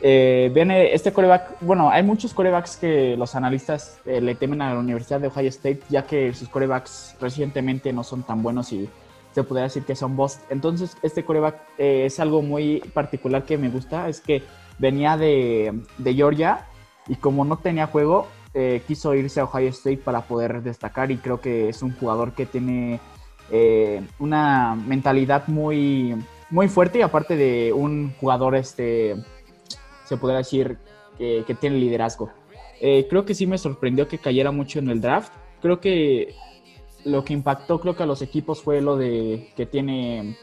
Viene 0.00 0.94
este 0.94 1.12
coreback, 1.12 1.60
bueno, 1.60 1.90
hay 1.90 2.02
muchos 2.02 2.34
corebacks 2.34 2.76
que 2.76 3.16
los 3.16 3.34
analistas 3.34 3.98
le 4.04 4.34
temen 4.34 4.62
a 4.62 4.74
la 4.74 4.80
Universidad 4.80 5.20
de 5.20 5.28
Ohio 5.28 5.48
State, 5.48 5.80
ya 5.88 6.06
que 6.06 6.32
sus 6.34 6.48
corebacks 6.48 7.16
recientemente 7.20 7.92
no 7.92 8.04
son 8.04 8.22
tan 8.22 8.42
buenos 8.42 8.72
y 8.72 8.88
se 9.36 9.44
podría 9.44 9.64
decir 9.64 9.84
que 9.84 9.94
son 9.94 10.16
boss. 10.16 10.38
Entonces, 10.48 10.96
este 11.02 11.22
coreback 11.22 11.56
eh, 11.76 12.06
es 12.06 12.18
algo 12.20 12.40
muy 12.40 12.80
particular 12.94 13.44
que 13.44 13.58
me 13.58 13.68
gusta, 13.68 14.08
es 14.08 14.22
que 14.22 14.42
venía 14.78 15.18
de, 15.18 15.82
Georgia 16.02 16.66
y 17.06 17.16
como 17.16 17.44
no 17.44 17.58
tenía 17.58 17.86
juego, 17.86 18.28
eh, 18.54 18.82
quiso 18.88 19.14
irse 19.14 19.40
a 19.40 19.44
Ohio 19.44 19.68
State 19.68 19.98
para 19.98 20.22
poder 20.22 20.62
destacar 20.62 21.10
y 21.10 21.18
creo 21.18 21.42
que 21.42 21.68
es 21.68 21.82
un 21.82 21.94
jugador 21.94 22.32
que 22.32 22.46
tiene 22.46 22.98
eh, 23.50 24.02
una 24.18 24.74
mentalidad 24.74 25.46
muy, 25.48 26.16
muy 26.48 26.68
fuerte 26.68 27.00
y 27.00 27.02
aparte 27.02 27.36
de 27.36 27.74
un 27.74 28.14
jugador, 28.18 28.56
este, 28.56 29.16
se 30.06 30.16
podría 30.16 30.38
decir, 30.38 30.78
que, 31.18 31.44
que 31.46 31.54
tiene 31.54 31.76
liderazgo. 31.76 32.30
creo 32.80 33.24
que 33.24 33.34
sí 33.34 33.46
me 33.46 33.58
sorprendió 33.58 34.08
que 34.08 34.18
cayera 34.18 34.50
mucho 34.50 34.78
en 34.78 34.90
el 34.90 35.00
draft. 35.00 35.32
Creo 35.60 35.80
que 35.80 36.34
lo 37.04 37.24
que 37.24 37.32
impactó 37.32 37.80
creo 37.80 37.96
que 37.96 38.02
a 38.02 38.06
los 38.06 38.20
equipos 38.20 38.62
fue 38.62 38.80
lo 38.80 38.96
de 38.96 39.52
que 39.56 39.64
tiene 39.64 40.36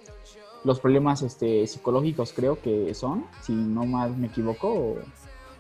los 0.63 0.79
problemas 0.79 1.21
este, 1.21 1.67
psicológicos 1.67 2.31
creo 2.33 2.61
que 2.61 2.93
son, 2.93 3.27
si 3.41 3.51
no 3.51 3.85
mal 3.85 4.15
me 4.17 4.27
equivoco. 4.27 4.97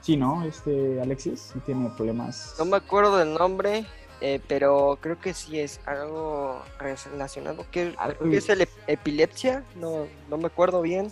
Sí, 0.01 0.17
¿no? 0.17 0.43
Este 0.43 0.99
Alexis, 1.01 1.53
tiene 1.65 1.89
problemas. 1.95 2.55
No 2.59 2.65
me 2.65 2.75
acuerdo 2.75 3.17
del 3.17 3.33
nombre, 3.33 3.85
eh, 4.19 4.41
pero 4.49 4.97
creo 4.99 5.17
que 5.19 5.33
sí 5.33 5.59
es 5.59 5.79
algo 5.85 6.61
relacionado. 6.77 7.65
¿Qué, 7.71 7.95
es 8.31 8.49
el 8.49 8.67
epilepsia? 8.87 9.63
No, 9.75 10.07
no 10.29 10.37
me 10.37 10.47
acuerdo 10.47 10.81
bien. 10.81 11.09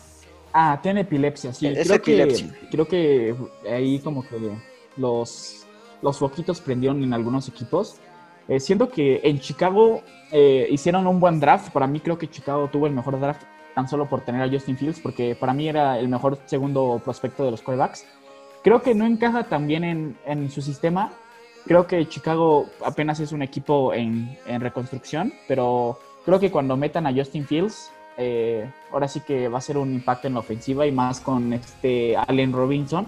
Ah, 0.54 0.80
tiene 0.82 1.02
epilepsia, 1.02 1.54
sí. 1.54 1.72
creo 1.74 1.96
epilepsia. 1.96 2.52
que 2.52 2.70
creo 2.70 2.88
que 2.88 3.36
ahí 3.70 4.00
como 4.00 4.22
que 4.28 4.38
los 4.98 5.66
los 6.02 6.18
foquitos 6.18 6.60
prendieron 6.60 7.04
en 7.04 7.14
algunos 7.14 7.48
equipos 7.48 8.00
eh, 8.48 8.60
siento 8.60 8.90
que 8.90 9.22
en 9.24 9.40
Chicago 9.40 10.02
eh, 10.32 10.68
hicieron 10.70 11.08
un 11.08 11.20
buen 11.20 11.40
draft. 11.40 11.72
Para 11.72 11.88
mí 11.88 12.00
creo 12.02 12.18
que 12.18 12.30
Chicago 12.30 12.68
tuvo 12.70 12.88
el 12.88 12.94
mejor 12.94 13.20
draft 13.20 13.44
tan 13.76 13.88
solo 13.88 14.10
por 14.10 14.22
tener 14.22 14.42
a 14.42 14.50
Justin 14.50 14.78
Fields, 14.78 15.00
porque 15.00 15.36
para 15.36 15.54
mí 15.54 15.70
era 15.70 15.98
el 15.98 16.10
mejor 16.10 16.38
segundo 16.46 17.02
prospecto 17.04 17.46
de 17.46 17.52
los 17.52 17.62
quarterbacks. 17.62 18.06
Creo 18.64 18.82
que 18.82 18.94
no 18.94 19.06
encaja 19.06 19.46
tan 19.46 19.68
bien 19.68 20.18
en, 20.26 20.52
su 20.52 20.62
sistema. 20.62 21.14
Creo 21.66 21.88
que 21.88 22.08
Chicago 22.10 22.66
apenas 22.86 23.20
es 23.22 23.32
un 23.32 23.42
equipo 23.42 23.94
en, 23.94 24.38
reconstrucción, 24.46 25.34
pero 25.48 25.98
creo 26.26 26.40
que 26.40 26.52
cuando 26.52 26.76
metan 26.76 27.08
a 27.08 27.14
Justin 27.14 27.46
Fields, 27.46 27.90
eh, 28.22 28.70
ahora 28.92 29.08
sí 29.08 29.22
que 29.22 29.48
va 29.48 29.58
a 29.58 29.62
ser 29.62 29.78
un 29.78 29.94
impacto 29.94 30.28
en 30.28 30.36
la 30.36 30.40
ofensiva 30.40 30.86
y 30.86 30.92
más 30.92 31.20
con 31.20 31.54
este 31.54 32.16
Allen 32.16 32.54
Robinson. 32.54 33.08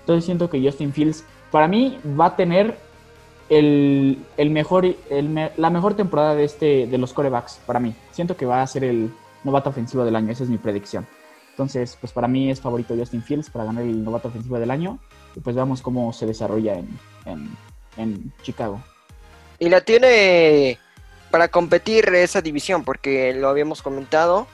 Entonces 0.00 0.24
siento 0.24 0.50
que 0.50 0.60
Justin 0.60 0.92
Fields, 0.92 1.24
para 1.50 1.68
mí, 1.68 1.98
va 2.18 2.26
a 2.26 2.36
tener 2.36 2.78
el, 3.48 4.18
mejor, 4.38 4.86
la 5.56 5.70
mejor 5.70 5.94
temporada 5.94 6.34
de, 6.34 6.44
este, 6.44 6.86
de 6.86 6.98
los 6.98 7.12
corebacks 7.12 7.60
para 7.66 7.80
mí. 7.80 7.94
Siento 8.10 8.36
que 8.36 8.46
va 8.46 8.62
a 8.62 8.66
ser 8.66 8.84
el 8.84 9.10
novato 9.44 9.70
ofensivo 9.70 10.04
del 10.04 10.16
año, 10.16 10.32
esa 10.32 10.44
es 10.44 10.50
mi 10.50 10.58
predicción. 10.58 11.06
Entonces, 11.50 11.98
pues 12.00 12.12
para 12.12 12.28
mí 12.28 12.50
es 12.50 12.60
favorito 12.60 12.94
Justin 12.96 13.20
Fields 13.20 13.50
para 13.50 13.64
ganar 13.64 13.82
el 13.82 14.04
novato 14.04 14.28
ofensivo 14.28 14.60
del 14.60 14.70
año. 14.70 15.00
Y 15.34 15.40
pues 15.40 15.56
veamos 15.56 15.82
cómo 15.82 16.12
se 16.12 16.24
desarrolla 16.24 16.80
en, 17.24 18.32
Chicago. 18.42 18.80
Y 19.58 19.68
la 19.68 19.80
tiene 19.80 20.78
para 21.30 21.48
competir 21.48 22.08
esa 22.14 22.40
división, 22.40 22.84
porque 22.84 23.34
lo 23.34 23.48
habíamos 23.48 23.82
comentado. 23.82 24.46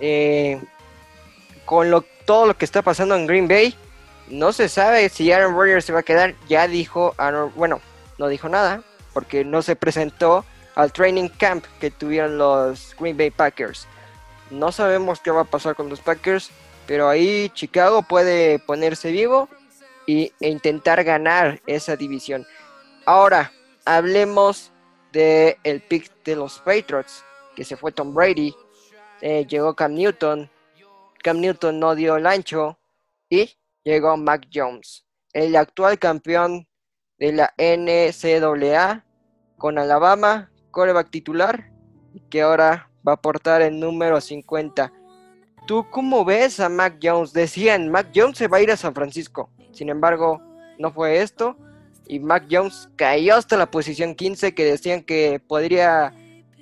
Eh, 0.00 0.60
con 1.64 1.90
lo, 1.90 2.02
todo 2.24 2.46
lo 2.46 2.56
que 2.56 2.64
está 2.64 2.82
pasando 2.82 3.14
en 3.14 3.26
Green 3.26 3.48
Bay, 3.48 3.74
no 4.28 4.52
se 4.52 4.68
sabe 4.68 5.08
si 5.08 5.30
Aaron 5.32 5.54
Rodgers 5.54 5.84
se 5.84 5.92
va 5.92 6.00
a 6.00 6.04
quedar. 6.04 6.34
Ya 6.48 6.66
dijo 6.66 7.14
Aaron, 7.18 7.52
bueno, 7.56 7.80
no 8.18 8.28
dijo 8.28 8.48
nada 8.48 8.82
porque 9.12 9.44
no 9.44 9.62
se 9.62 9.76
presentó 9.76 10.44
al 10.74 10.92
training 10.92 11.28
camp 11.28 11.64
que 11.80 11.90
tuvieron 11.90 12.38
los 12.38 12.94
Green 12.98 13.16
Bay 13.16 13.30
Packers. 13.30 13.86
No 14.50 14.72
sabemos 14.72 15.20
qué 15.20 15.30
va 15.30 15.42
a 15.42 15.44
pasar 15.44 15.74
con 15.74 15.88
los 15.88 16.00
Packers, 16.00 16.50
pero 16.86 17.08
ahí 17.08 17.50
Chicago 17.52 18.02
puede 18.02 18.58
ponerse 18.60 19.10
vivo 19.10 19.48
e 20.06 20.32
intentar 20.40 21.04
ganar 21.04 21.60
esa 21.66 21.96
división. 21.96 22.46
Ahora, 23.04 23.52
hablemos 23.84 24.70
del 25.12 25.56
el 25.64 25.80
pick 25.82 26.10
de 26.24 26.36
los 26.36 26.58
Patriots, 26.60 27.24
que 27.56 27.64
se 27.64 27.76
fue 27.76 27.92
Tom 27.92 28.14
Brady, 28.14 28.54
eh, 29.20 29.46
llegó 29.46 29.74
Cam 29.74 29.94
Newton, 29.94 30.50
Cam 31.22 31.40
Newton 31.40 31.80
no 31.80 31.94
dio 31.94 32.16
el 32.16 32.26
ancho 32.26 32.78
y 33.28 33.50
llegó 33.84 34.16
Mac 34.16 34.46
Jones, 34.52 35.04
el 35.32 35.56
actual 35.56 35.98
campeón 35.98 36.68
de 37.18 37.32
la 37.32 37.54
NCAA 37.58 39.04
con 39.56 39.78
Alabama, 39.78 40.52
coreback 40.70 41.10
titular, 41.10 41.72
que 42.30 42.42
ahora 42.42 42.90
va 43.06 43.12
a 43.12 43.14
aportar 43.16 43.62
el 43.62 43.78
número 43.80 44.20
50. 44.20 44.92
¿Tú 45.66 45.86
cómo 45.90 46.24
ves 46.24 46.60
a 46.60 46.68
Mac 46.68 46.98
Jones? 47.02 47.32
Decían, 47.32 47.90
Mac 47.90 48.10
Jones 48.14 48.38
se 48.38 48.48
va 48.48 48.58
a 48.58 48.62
ir 48.62 48.70
a 48.70 48.76
San 48.76 48.94
Francisco. 48.94 49.50
Sin 49.72 49.88
embargo, 49.88 50.40
no 50.78 50.92
fue 50.92 51.20
esto. 51.20 51.56
Y 52.08 52.20
Mac 52.20 52.46
Jones 52.50 52.88
cayó 52.96 53.36
hasta 53.36 53.56
la 53.56 53.70
posición 53.70 54.14
15, 54.14 54.54
que 54.54 54.64
decían 54.64 55.02
que 55.02 55.40
podría 55.46 56.14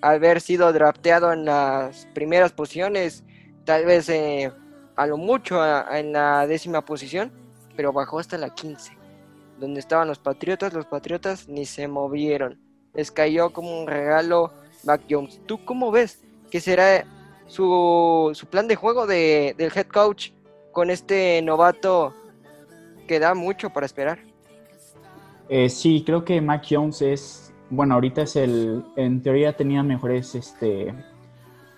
haber 0.03 0.41
sido 0.41 0.73
drafteado 0.73 1.33
en 1.33 1.45
las 1.45 2.07
primeras 2.15 2.53
posiciones, 2.53 3.25
tal 3.65 3.87
vez 3.87 4.09
eh, 4.09 4.53
a 4.97 5.07
lo 5.07 5.17
mucho 5.17 5.61
en 5.91 6.13
la 6.13 6.47
décima 6.47 6.85
posición, 6.85 7.33
pero 7.77 7.93
bajó 7.93 8.19
hasta 8.19 8.37
la 8.37 8.53
15 8.55 8.97
donde 9.59 9.81
estaban 9.81 10.09
los 10.09 10.19
Patriotas, 10.19 10.73
los 10.73 10.87
Patriotas 10.87 11.49
ni 11.49 11.65
se 11.65 11.89
movieron. 11.89 12.59
Les 12.95 13.11
cayó 13.11 13.53
como 13.53 13.81
un 13.81 13.87
regalo 13.87 14.53
Mac 14.85 15.03
Jones. 15.09 15.41
¿Tú 15.47 15.65
cómo 15.65 15.91
ves 15.91 16.23
que 16.51 16.61
será 16.61 17.05
su, 17.47 18.31
su 18.35 18.47
plan 18.47 18.69
de 18.69 18.77
juego 18.77 19.07
de, 19.07 19.55
del 19.57 19.73
head 19.75 19.87
coach 19.87 20.31
con 20.73 20.91
este 20.91 21.41
novato 21.43 22.15
que 23.07 23.19
da 23.19 23.35
mucho 23.35 23.71
para 23.71 23.87
esperar? 23.87 24.19
Eh, 25.49 25.69
sí, 25.69 26.03
creo 26.05 26.25
que 26.25 26.41
Mac 26.41 26.65
Jones 26.69 27.03
es, 27.03 27.53
bueno, 27.71 27.95
ahorita 27.95 28.23
es 28.23 28.37
el, 28.37 28.85
en 28.97 29.23
teoría 29.23 29.57
tenía 29.57 29.83
mejores 29.83 30.35
este, 30.35 30.93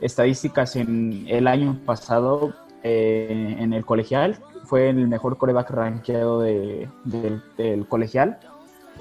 estadísticas 0.00 0.76
en 0.76 1.26
el 1.28 1.46
año 1.46 1.78
pasado 1.84 2.54
eh, 2.82 3.56
en 3.58 3.72
el 3.72 3.84
colegial, 3.84 4.38
fue 4.64 4.90
el 4.90 5.08
mejor 5.08 5.38
coreback 5.38 5.70
rankeado 5.70 6.40
de, 6.40 6.88
del 7.04 7.86
colegial. 7.88 8.38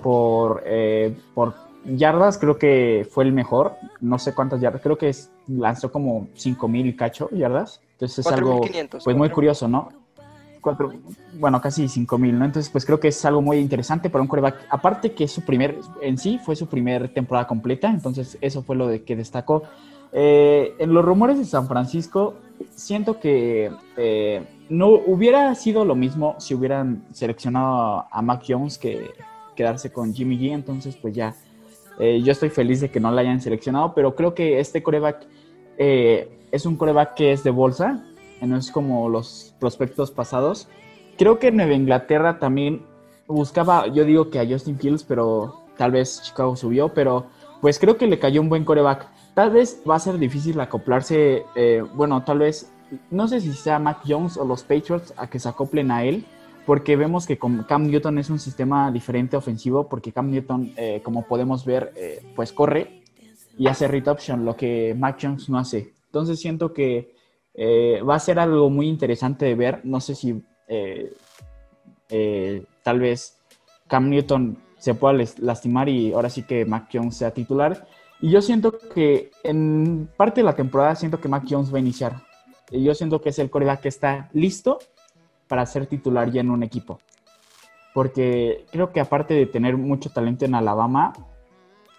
Por, 0.01 0.63
eh, 0.65 1.17
por 1.33 1.55
yardas 1.83 2.38
creo 2.38 2.57
que 2.57 3.07
fue 3.09 3.25
el 3.25 3.33
mejor. 3.33 3.74
No 4.00 4.17
sé 4.17 4.33
cuántas 4.33 4.62
yardas, 4.62 4.81
creo 4.81 4.97
que 4.97 5.13
lanzó 5.47 5.91
como 5.91 6.29
5000 6.36 6.95
cacho 6.95 7.29
yardas. 7.31 7.81
Entonces 7.93 8.19
es 8.19 8.31
algo 8.31 8.62
pues 9.03 9.17
muy 9.17 9.29
curioso, 9.29 9.67
¿no? 9.67 9.89
Bueno, 11.33 11.62
casi 11.62 11.88
5000, 11.88 12.39
¿no? 12.39 12.45
Entonces 12.45 12.71
pues 12.71 12.86
creo 12.86 13.00
que 13.00 13.09
es 13.09 13.25
algo 13.25 13.41
muy 13.41 13.57
interesante 13.57 14.09
para 14.09 14.21
un 14.21 14.27
coreback. 14.27 14.65
Aparte 14.69 15.13
que 15.13 15.27
su 15.27 15.41
primer, 15.41 15.79
en 16.01 16.17
sí 16.17 16.39
fue 16.43 16.55
su 16.55 16.67
primer 16.67 17.13
temporada 17.13 17.47
completa, 17.47 17.89
entonces 17.89 18.38
eso 18.41 18.63
fue 18.63 18.75
lo 18.75 18.88
de 18.88 19.03
que 19.03 19.15
destacó. 19.15 19.63
Eh, 20.13 20.74
en 20.79 20.93
los 20.93 21.03
rumores 21.03 21.38
de 21.38 21.45
San 21.45 21.67
Francisco, 21.67 22.36
siento 22.75 23.19
que 23.19 23.71
eh, 23.97 24.43
no 24.69 24.89
hubiera 24.89 25.53
sido 25.55 25.86
lo 25.86 25.95
mismo 25.95 26.36
si 26.39 26.55
hubieran 26.55 27.05
seleccionado 27.12 28.05
a 28.09 28.21
Mac 28.21 28.43
Jones 28.47 28.77
que 28.77 29.12
quedarse 29.55 29.91
con 29.91 30.13
Jimmy 30.13 30.38
G. 30.38 30.53
Entonces, 30.53 30.95
pues 30.95 31.13
ya, 31.13 31.36
eh, 32.00 32.21
yo 32.24 32.31
estoy 32.31 32.50
feliz 32.50 32.81
de 32.81 32.89
que 32.89 33.00
no 33.00 33.12
la 33.12 33.21
hayan 33.21 33.41
seleccionado, 33.41 33.93
pero 33.93 34.15
creo 34.15 34.33
que 34.33 34.59
este 34.59 34.81
coreback 34.81 35.27
es 35.77 36.65
un 36.65 36.75
coreback 36.75 37.13
que 37.13 37.31
es 37.33 37.43
de 37.43 37.51
bolsa. 37.51 38.03
No 38.41 38.58
es 38.58 38.72
como 38.72 39.10
los 39.10 39.56
prospectos 39.60 40.12
pasados. 40.12 40.67
Creo 41.17 41.39
que 41.39 41.51
Nueva 41.51 41.74
Inglaterra 41.74 42.39
también 42.39 42.86
buscaba, 43.27 43.88
yo 43.88 44.06
digo 44.06 44.29
que 44.29 44.39
a 44.39 44.48
Justin 44.48 44.77
Fields, 44.77 45.03
pero 45.03 45.65
tal 45.77 45.91
vez 45.91 46.22
Chicago 46.24 46.56
subió, 46.56 46.89
pero 46.94 47.27
pues 47.62 47.79
creo 47.79 47.98
que 47.98 48.08
le 48.08 48.20
cayó 48.20 48.41
un 48.41 48.50
buen 48.50 48.65
coreback. 48.65 49.08
Tal 49.34 49.51
vez 49.51 49.82
va 49.88 49.96
a 49.96 50.00
ser 50.00 50.17
difícil 50.17 50.60
acoplarse, 50.60 51.46
eh, 51.56 51.84
bueno, 51.96 52.24
tal 52.24 52.39
vez, 52.39 52.72
no 53.12 53.27
sé 53.27 53.41
si 53.41 53.53
sea 53.53 53.79
Mac 53.79 54.00
Jones 54.08 54.38
o 54.38 54.46
los 54.46 54.63
Patriots 54.63 55.13
a 55.17 55.27
que 55.27 55.39
se 55.39 55.50
acoplen 55.50 55.91
a 55.91 56.03
él, 56.03 56.25
porque 56.65 56.96
vemos 56.96 57.25
que 57.25 57.38
con 57.38 57.63
Cam 57.63 57.88
Newton 57.88 58.17
es 58.17 58.29
un 58.29 58.39
sistema 58.39 58.91
diferente 58.91 59.38
ofensivo, 59.38 59.88
porque 59.88 60.12
Cam 60.12 60.32
Newton, 60.32 60.74
eh, 60.75 61.01
como 61.03 61.25
podemos 61.27 61.65
ver, 61.65 61.94
eh, 61.96 62.24
pues 62.36 62.51
corre 62.51 63.03
y 63.58 63.67
hace 63.67 63.88
read 63.88 64.08
option, 64.08 64.46
lo 64.46 64.56
que 64.56 64.96
Mac 64.98 65.17
Jones 65.22 65.50
no 65.50 65.58
hace. 65.58 65.94
Entonces 66.08 66.39
siento 66.39 66.74
que 66.74 67.15
va 67.57 68.15
a 68.15 68.19
ser 68.19 68.39
algo 68.39 68.69
muy 68.69 68.87
interesante 68.87 69.45
de 69.45 69.55
ver. 69.55 69.81
No 69.83 69.99
sé 69.99 70.15
si 70.15 70.43
tal 72.83 72.99
vez 72.99 73.39
Cam 73.87 74.09
Newton 74.09 74.57
se 74.77 74.93
pueda 74.93 75.23
lastimar 75.39 75.89
y 75.89 76.13
ahora 76.13 76.29
sí 76.29 76.43
que 76.43 76.65
Mac 76.65 76.89
Jones 76.91 77.17
sea 77.17 77.31
titular. 77.31 77.87
Y 78.21 78.31
yo 78.31 78.41
siento 78.41 78.77
que 78.93 79.31
en 79.43 80.09
parte 80.17 80.41
de 80.41 80.45
la 80.45 80.55
temporada 80.55 80.95
siento 80.95 81.19
que 81.19 81.27
Mac 81.27 81.45
Jones 81.49 81.73
va 81.73 81.77
a 81.77 81.81
iniciar. 81.81 82.23
Y 82.71 82.83
yo 82.83 82.93
siento 82.93 83.21
que 83.21 83.29
es 83.29 83.39
el 83.39 83.49
coreback 83.49 83.81
que 83.81 83.89
está 83.89 84.29
listo 84.33 84.79
para 85.47 85.65
ser 85.65 85.87
titular 85.87 86.31
ya 86.31 86.41
en 86.41 86.49
un 86.49 86.63
equipo. 86.63 86.99
Porque 87.93 88.65
creo 88.71 88.91
que 88.91 88.99
aparte 88.99 89.33
de 89.33 89.45
tener 89.45 89.77
mucho 89.77 90.09
talento 90.09 90.45
en 90.45 90.55
Alabama, 90.55 91.13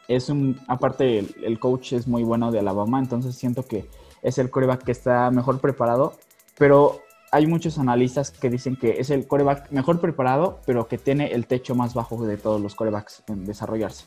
es 0.06 0.28
un, 0.28 0.60
aparte 0.68 1.18
el, 1.18 1.34
el 1.42 1.58
coach 1.58 1.92
es 1.92 2.06
muy 2.06 2.22
bueno 2.22 2.50
de 2.50 2.60
Alabama, 2.60 2.98
entonces 2.98 3.34
siento 3.34 3.66
que 3.66 3.88
es 4.22 4.38
el 4.38 4.50
coreback 4.50 4.84
que 4.84 4.92
está 4.92 5.30
mejor 5.30 5.60
preparado. 5.60 6.14
Pero 6.56 7.00
hay 7.30 7.46
muchos 7.46 7.78
analistas 7.78 8.30
que 8.30 8.50
dicen 8.50 8.76
que 8.76 9.00
es 9.00 9.10
el 9.10 9.26
coreback 9.26 9.70
mejor 9.70 10.00
preparado, 10.00 10.60
pero 10.66 10.88
que 10.88 10.98
tiene 10.98 11.32
el 11.32 11.46
techo 11.46 11.74
más 11.74 11.94
bajo 11.94 12.24
de 12.24 12.36
todos 12.36 12.60
los 12.60 12.74
corebacks 12.74 13.22
en 13.28 13.44
desarrollarse. 13.44 14.06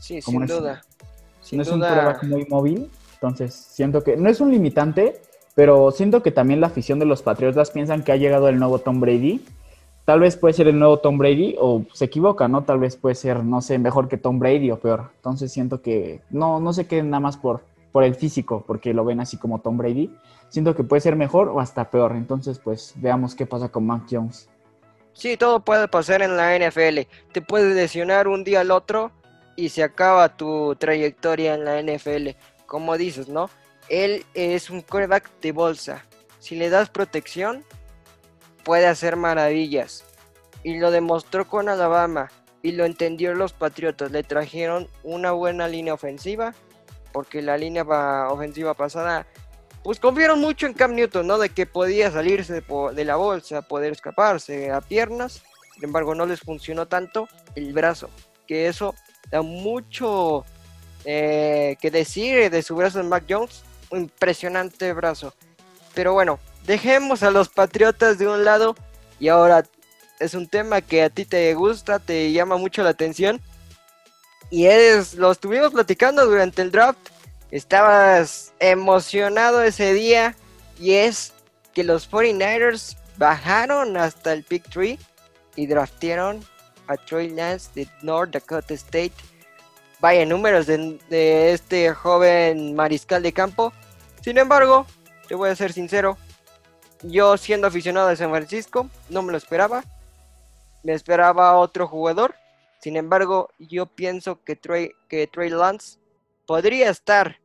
Sí, 0.00 0.20
sin 0.20 0.46
duda. 0.46 0.82
no 1.52 1.62
es 1.62 1.68
un 1.68 1.80
coreback 1.80 2.24
muy 2.24 2.44
móvil, 2.46 2.90
entonces 3.14 3.54
siento 3.54 4.02
que 4.02 4.16
no 4.16 4.28
es 4.28 4.40
un 4.40 4.50
limitante, 4.50 5.20
pero 5.54 5.90
siento 5.90 6.22
que 6.22 6.30
también 6.30 6.60
la 6.60 6.68
afición 6.68 6.98
de 6.98 7.04
los 7.04 7.22
Patriotas 7.22 7.70
piensan 7.70 8.02
que 8.02 8.12
ha 8.12 8.16
llegado 8.16 8.48
el 8.48 8.58
nuevo 8.58 8.78
Tom 8.78 9.00
Brady. 9.00 9.44
Tal 10.04 10.20
vez 10.20 10.36
puede 10.36 10.54
ser 10.54 10.68
el 10.68 10.78
nuevo 10.78 10.98
Tom 11.00 11.18
Brady 11.18 11.56
o 11.58 11.84
se 11.92 12.06
equivoca, 12.06 12.48
¿no? 12.48 12.62
Tal 12.62 12.78
vez 12.78 12.96
puede 12.96 13.14
ser, 13.14 13.44
no 13.44 13.60
sé, 13.60 13.78
mejor 13.78 14.08
que 14.08 14.16
Tom 14.16 14.38
Brady 14.38 14.70
o 14.70 14.78
peor. 14.78 15.10
Entonces 15.16 15.52
siento 15.52 15.82
que 15.82 16.20
no, 16.30 16.60
no 16.60 16.72
se 16.72 16.86
queden 16.86 17.10
nada 17.10 17.20
más 17.20 17.36
por, 17.36 17.62
por 17.98 18.04
el 18.04 18.14
físico, 18.14 18.62
porque 18.64 18.94
lo 18.94 19.04
ven 19.04 19.18
así 19.18 19.38
como 19.38 19.60
Tom 19.60 19.76
Brady, 19.76 20.16
siento 20.50 20.76
que 20.76 20.84
puede 20.84 21.00
ser 21.00 21.16
mejor 21.16 21.48
o 21.48 21.58
hasta 21.58 21.90
peor. 21.90 22.12
Entonces, 22.12 22.60
pues 22.60 22.92
veamos 22.94 23.34
qué 23.34 23.44
pasa 23.44 23.70
con 23.70 23.88
Mac 23.88 24.04
Jones. 24.08 24.48
Sí, 25.14 25.36
todo 25.36 25.64
puede 25.64 25.88
pasar 25.88 26.22
en 26.22 26.36
la 26.36 26.56
NFL. 26.56 27.08
Te 27.32 27.42
puedes 27.42 27.74
lesionar 27.74 28.28
un 28.28 28.44
día 28.44 28.60
al 28.60 28.70
otro 28.70 29.10
y 29.56 29.70
se 29.70 29.82
acaba 29.82 30.36
tu 30.36 30.76
trayectoria 30.76 31.54
en 31.54 31.64
la 31.64 31.82
NFL. 31.82 32.36
Como 32.66 32.96
dices, 32.96 33.28
¿no? 33.28 33.50
Él 33.88 34.24
es 34.32 34.70
un 34.70 34.82
quarterback 34.82 35.28
de 35.40 35.50
bolsa. 35.50 36.04
Si 36.38 36.54
le 36.54 36.70
das 36.70 36.90
protección, 36.90 37.64
puede 38.62 38.86
hacer 38.86 39.16
maravillas. 39.16 40.04
Y 40.62 40.78
lo 40.78 40.92
demostró 40.92 41.48
con 41.48 41.68
Alabama. 41.68 42.30
Y 42.62 42.70
lo 42.70 42.84
entendió 42.84 43.34
los 43.34 43.52
Patriotas. 43.54 44.12
Le 44.12 44.22
trajeron 44.22 44.86
una 45.02 45.32
buena 45.32 45.66
línea 45.66 45.94
ofensiva. 45.94 46.54
Porque 47.12 47.42
la 47.42 47.56
línea 47.56 47.84
ofensiva 48.30 48.74
pasada 48.74 49.26
pues 49.82 50.00
confiaron 50.00 50.40
mucho 50.40 50.66
en 50.66 50.74
Cam 50.74 50.94
Newton, 50.94 51.26
¿no? 51.26 51.38
De 51.38 51.50
que 51.50 51.64
podía 51.64 52.10
salirse 52.10 52.62
de 52.62 53.04
la 53.04 53.16
bolsa, 53.16 53.62
poder 53.62 53.92
escaparse 53.92 54.70
a 54.70 54.80
piernas. 54.80 55.42
Sin 55.74 55.84
embargo, 55.84 56.14
no 56.14 56.26
les 56.26 56.40
funcionó 56.40 56.86
tanto 56.86 57.28
el 57.54 57.72
brazo, 57.72 58.10
que 58.46 58.66
eso 58.66 58.94
da 59.30 59.42
mucho 59.42 60.44
eh, 61.04 61.76
que 61.80 61.90
decir 61.90 62.50
de 62.50 62.62
su 62.62 62.74
brazo 62.74 63.00
en 63.00 63.08
Mac 63.08 63.24
Jones. 63.28 63.62
Un 63.90 64.00
impresionante 64.00 64.92
brazo. 64.92 65.32
Pero 65.94 66.12
bueno, 66.12 66.38
dejemos 66.66 67.22
a 67.22 67.30
los 67.30 67.48
Patriotas 67.48 68.18
de 68.18 68.28
un 68.28 68.44
lado 68.44 68.76
y 69.18 69.28
ahora 69.28 69.64
es 70.20 70.34
un 70.34 70.48
tema 70.48 70.82
que 70.82 71.02
a 71.02 71.10
ti 71.10 71.24
te 71.24 71.54
gusta, 71.54 71.98
te 71.98 72.32
llama 72.32 72.56
mucho 72.56 72.82
la 72.82 72.90
atención. 72.90 73.40
Y 74.50 74.66
es, 74.66 75.14
lo 75.14 75.30
estuvimos 75.30 75.72
platicando 75.72 76.24
durante 76.26 76.62
el 76.62 76.70
draft 76.70 77.10
estabas 77.50 78.52
emocionado 78.58 79.62
ese 79.62 79.94
día 79.94 80.34
y 80.78 80.92
es 80.94 81.32
que 81.74 81.84
los 81.84 82.10
49ers 82.10 82.96
bajaron 83.16 83.96
hasta 83.96 84.32
el 84.32 84.44
pick 84.44 84.68
3 84.70 84.98
y 85.56 85.66
draftearon 85.66 86.44
a 86.86 86.96
Troy 86.96 87.30
Lance 87.30 87.70
de 87.74 87.88
North 88.02 88.32
Dakota 88.32 88.74
State. 88.74 89.14
Vaya 90.00 90.24
números 90.24 90.66
de, 90.66 90.98
de, 91.10 91.52
este 91.52 91.92
joven 91.92 92.74
mariscal 92.74 93.22
de 93.22 93.32
campo. 93.32 93.72
Sin 94.22 94.38
embargo, 94.38 94.86
te 95.26 95.34
voy 95.34 95.50
a 95.50 95.56
ser 95.56 95.72
sincero, 95.72 96.16
yo 97.02 97.36
siendo 97.36 97.66
aficionado 97.66 98.08
de 98.08 98.16
San 98.16 98.30
Francisco, 98.30 98.88
no 99.08 99.22
me 99.22 99.32
lo 99.32 99.38
esperaba. 99.38 99.84
Me 100.84 100.92
esperaba 100.92 101.56
otro 101.58 101.88
jugador. 101.88 102.34
Sin 102.78 102.96
embargo, 102.96 103.48
yo 103.58 103.86
pienso 103.86 104.42
que 104.44 104.56
Troy, 104.56 104.92
que 105.08 105.26
Trey 105.26 105.50
Lance 105.50 105.98
podría 106.46 106.90
estar 106.90 107.40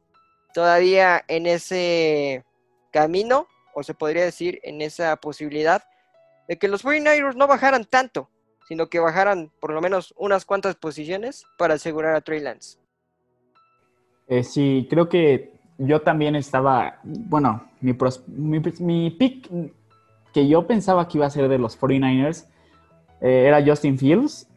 todavía 0.54 1.24
en 1.28 1.48
ese 1.48 2.46
camino, 2.92 3.48
o 3.74 3.82
se 3.84 3.96
podría 3.96 4.24
decir 4.24 4.60
en 4.64 4.82
esa 4.82 5.16
posibilidad, 5.16 5.84
de 6.48 6.58
que 6.58 6.68
los 6.68 6.86
49ers 6.86 7.36
no 7.36 7.48
bajaran 7.48 7.86
tanto, 7.86 8.30
sino 8.68 8.88
que 8.88 9.00
bajaran 9.00 9.52
por 9.60 9.74
lo 9.74 9.82
menos 9.82 10.14
unas 10.18 10.46
cuantas 10.46 10.76
posiciones 10.76 11.46
para 11.58 11.76
asegurar 11.76 12.16
a 12.16 12.22
Trey 12.22 12.40
Lance. 12.40 12.78
Eh, 14.28 14.44
sí, 14.44 14.88
creo 14.90 15.10
que 15.10 15.54
yo 15.78 16.02
también 16.02 16.36
estaba, 16.36 17.00
bueno, 17.04 17.70
mi, 17.82 17.96
mi, 18.80 19.10
pick 19.10 19.50
que 20.34 20.48
yo 20.48 20.66
pensaba 20.66 21.08
que 21.08 21.18
iba 21.18 21.26
a 21.26 21.32
ser 21.32 21.50
de 21.50 21.58
los 21.58 21.80
49ers 21.80 22.46
eh, 23.22 23.46
era 23.48 23.64
Justin 23.66 23.98
Fields 23.98 24.48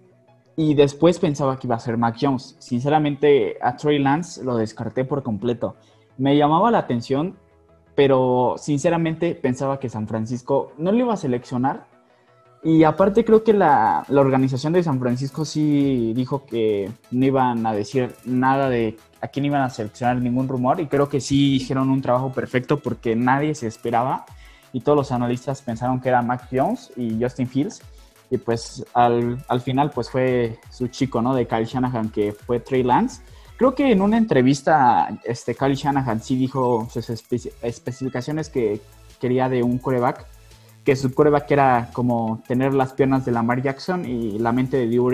y 0.56 0.74
después 0.74 1.18
pensaba 1.18 1.58
que 1.58 1.66
iba 1.66 1.76
a 1.76 1.80
ser 1.80 1.98
Mac 1.98 2.16
Jones. 2.18 2.56
Sinceramente, 2.58 3.58
a 3.60 3.76
Trey 3.76 3.98
Lance 3.98 4.42
lo 4.42 4.56
descarté 4.56 5.04
por 5.04 5.22
completo. 5.22 5.76
Me 6.16 6.36
llamaba 6.36 6.70
la 6.70 6.78
atención, 6.78 7.36
pero 7.94 8.54
sinceramente 8.58 9.34
pensaba 9.34 9.78
que 9.78 9.90
San 9.90 10.08
Francisco 10.08 10.72
no 10.78 10.92
lo 10.92 10.98
iba 10.98 11.12
a 11.12 11.18
seleccionar. 11.18 11.86
Y 12.64 12.84
aparte 12.84 13.22
creo 13.24 13.44
que 13.44 13.52
la, 13.52 14.06
organización 14.08 14.72
de 14.72 14.82
San 14.82 14.98
Francisco 14.98 15.44
sí 15.44 16.14
dijo 16.16 16.46
que 16.46 16.90
no 17.10 17.26
iban 17.26 17.64
a 17.66 17.74
decir 17.74 18.14
nada 18.24 18.70
de 18.70 18.96
a 19.20 19.28
quién 19.28 19.44
iban 19.44 19.60
a 19.60 19.68
seleccionar 19.68 20.16
ningún 20.16 20.48
rumor. 20.48 20.80
Y 20.80 20.86
creo 20.86 21.10
que 21.10 21.20
sí 21.20 21.56
hicieron 21.56 21.90
un 21.90 22.00
trabajo 22.00 22.32
perfecto 22.32 22.78
porque 22.78 23.14
nadie 23.14 23.54
se 23.54 23.66
esperaba. 23.66 24.24
Y 24.72 24.80
todos 24.80 24.96
los 24.96 25.12
analistas 25.12 25.60
pensaron 25.60 26.00
que 26.00 26.08
era 26.08 26.22
Mac 26.22 26.48
Jones 26.50 26.92
y 26.96 27.22
Justin 27.22 27.46
Fields 27.46 27.82
y 28.30 28.38
pues 28.38 28.84
al, 28.94 29.38
final 29.62 29.90
pues 29.90 30.10
fue 30.10 30.58
su 30.70 30.88
chico, 30.88 31.22
¿no? 31.22 31.34
De 31.34 31.46
Kyle 31.46 31.64
Shanahan, 31.64 32.10
que 32.10 32.32
fue 32.32 32.60
Trey 32.60 32.82
Lance. 32.82 33.22
Creo 33.56 33.74
que 33.74 33.90
en 33.90 34.02
una 34.02 34.18
entrevista, 34.18 35.08
este, 35.24 35.54
Kyle 35.54 35.74
Shanahan 35.74 36.22
sí 36.22 36.36
dijo 36.36 36.88
sus 36.90 37.08
especificaciones 37.08 38.48
que 38.50 38.80
quería 39.20 39.48
de 39.48 39.62
un 39.62 39.78
coreback, 39.78 40.26
que 40.84 40.94
su 40.94 41.14
coreback 41.14 41.50
era 41.50 41.90
como 41.92 42.42
tener 42.46 42.74
las 42.74 42.92
piernas 42.92 43.24
de 43.24 43.32
Lamar 43.32 43.62
Jackson 43.62 44.04
y 44.04 44.38
la 44.38 44.52
mente 44.52 44.76
de 44.76 44.88
Drew 44.88 45.10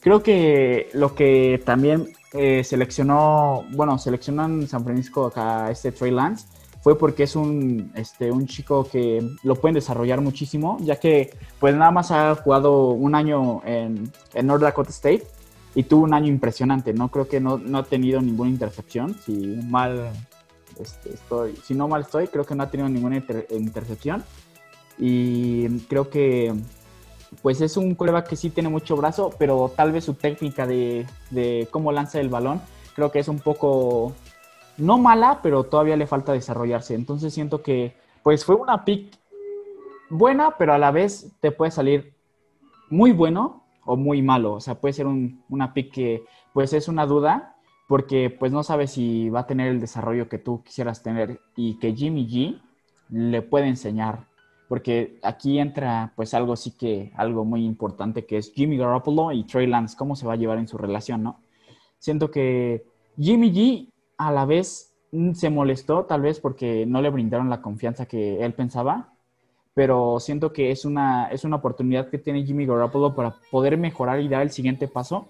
Creo 0.00 0.22
que 0.22 0.90
lo 0.92 1.14
que 1.14 1.62
también 1.64 2.08
eh, 2.32 2.62
seleccionó, 2.64 3.64
bueno, 3.72 3.98
seleccionan 3.98 4.66
San 4.68 4.84
Francisco 4.84 5.26
acá 5.26 5.70
este 5.70 5.92
Trey 5.92 6.10
Lance, 6.10 6.46
fue 6.80 6.96
porque 6.96 7.24
es 7.24 7.36
un, 7.36 7.92
este, 7.94 8.30
un 8.30 8.46
chico 8.46 8.84
que 8.84 9.26
lo 9.42 9.56
pueden 9.56 9.74
desarrollar 9.74 10.20
muchísimo, 10.20 10.78
ya 10.80 10.96
que 10.96 11.34
pues 11.58 11.74
nada 11.74 11.90
más 11.90 12.10
ha 12.10 12.34
jugado 12.36 12.90
un 12.90 13.14
año 13.14 13.62
en, 13.64 14.10
North 14.42 14.62
Dakota 14.62 14.90
State 14.90 15.26
y 15.74 15.82
tuvo 15.82 16.04
un 16.04 16.14
año 16.14 16.28
impresionante, 16.28 16.92
¿no? 16.92 17.08
Creo 17.08 17.28
que 17.28 17.40
no, 17.40 17.58
no 17.58 17.78
ha 17.78 17.84
tenido 17.84 18.20
ninguna 18.20 18.50
intercepción, 18.50 19.16
si 19.24 19.58
mal 19.68 20.10
este, 20.80 21.14
estoy, 21.14 21.56
si 21.56 21.74
no 21.74 21.88
mal 21.88 22.02
estoy, 22.02 22.28
creo 22.28 22.44
que 22.44 22.54
no 22.54 22.62
ha 22.62 22.70
tenido 22.70 22.88
ninguna 22.88 23.22
intercepción 23.50 24.24
y 24.98 25.68
creo 25.80 26.08
que 26.10 26.54
pues 27.42 27.60
es 27.60 27.76
un 27.76 27.94
coreback 27.94 28.28
que 28.28 28.36
sí 28.36 28.50
tiene 28.50 28.68
mucho 28.68 28.96
brazo, 28.96 29.30
pero 29.38 29.72
tal 29.76 29.92
vez 29.92 30.04
su 30.04 30.14
técnica 30.14 30.66
de, 30.66 31.06
de 31.30 31.68
cómo 31.70 31.92
lanza 31.92 32.20
el 32.20 32.28
balón, 32.28 32.60
creo 32.94 33.10
que 33.10 33.18
es 33.18 33.28
un 33.28 33.38
poco 33.38 34.14
no 34.78 34.98
mala, 34.98 35.40
pero 35.42 35.64
todavía 35.64 35.96
le 35.96 36.06
falta 36.06 36.32
desarrollarse. 36.32 36.94
Entonces 36.94 37.34
siento 37.34 37.62
que 37.62 37.94
pues 38.22 38.44
fue 38.44 38.54
una 38.54 38.84
pick 38.84 39.18
buena, 40.08 40.56
pero 40.56 40.72
a 40.72 40.78
la 40.78 40.90
vez 40.90 41.32
te 41.40 41.50
puede 41.52 41.70
salir 41.70 42.14
muy 42.88 43.12
bueno 43.12 43.64
o 43.84 43.96
muy 43.96 44.22
malo. 44.22 44.54
O 44.54 44.60
sea, 44.60 44.80
puede 44.80 44.94
ser 44.94 45.06
una 45.06 45.74
pick 45.74 45.92
que 45.92 46.24
pues 46.52 46.72
es 46.72 46.88
una 46.88 47.06
duda 47.06 47.56
porque 47.88 48.30
pues 48.30 48.52
no 48.52 48.62
sabes 48.62 48.92
si 48.92 49.30
va 49.30 49.40
a 49.40 49.46
tener 49.46 49.68
el 49.68 49.80
desarrollo 49.80 50.28
que 50.28 50.38
tú 50.38 50.62
quisieras 50.62 51.02
tener 51.02 51.40
y 51.56 51.78
que 51.78 51.94
Jimmy 51.94 52.26
G 52.26 52.60
le 53.08 53.42
puede 53.42 53.66
enseñar. 53.66 54.26
Porque 54.68 55.18
aquí 55.22 55.58
entra 55.58 56.12
pues 56.14 56.34
algo 56.34 56.54
sí 56.54 56.72
que, 56.72 57.10
algo 57.16 57.46
muy 57.46 57.64
importante 57.64 58.26
que 58.26 58.36
es 58.36 58.52
Jimmy 58.52 58.76
Garoppolo 58.76 59.32
y 59.32 59.44
Trey 59.44 59.66
Lance, 59.66 59.96
cómo 59.96 60.14
se 60.14 60.26
va 60.26 60.34
a 60.34 60.36
llevar 60.36 60.58
en 60.58 60.68
su 60.68 60.76
relación, 60.76 61.22
¿no? 61.22 61.40
Siento 61.98 62.30
que 62.30 62.84
Jimmy 63.18 63.50
G 63.50 63.88
a 64.18 64.32
la 64.32 64.44
vez 64.44 64.92
mm, 65.12 65.32
se 65.32 65.48
molestó 65.48 66.04
tal 66.04 66.20
vez 66.20 66.40
porque 66.40 66.84
no 66.86 67.00
le 67.00 67.10
brindaron 67.10 67.48
la 67.48 67.62
confianza 67.62 68.06
que 68.06 68.44
él 68.44 68.52
pensaba, 68.52 69.14
pero 69.74 70.18
siento 70.20 70.52
que 70.52 70.70
es 70.70 70.84
una, 70.84 71.28
es 71.28 71.44
una 71.44 71.56
oportunidad 71.56 72.10
que 72.10 72.18
tiene 72.18 72.44
Jimmy 72.44 72.66
Garoppolo 72.66 73.14
para 73.14 73.36
poder 73.50 73.78
mejorar 73.78 74.20
y 74.20 74.28
dar 74.28 74.42
el 74.42 74.50
siguiente 74.50 74.88
paso 74.88 75.28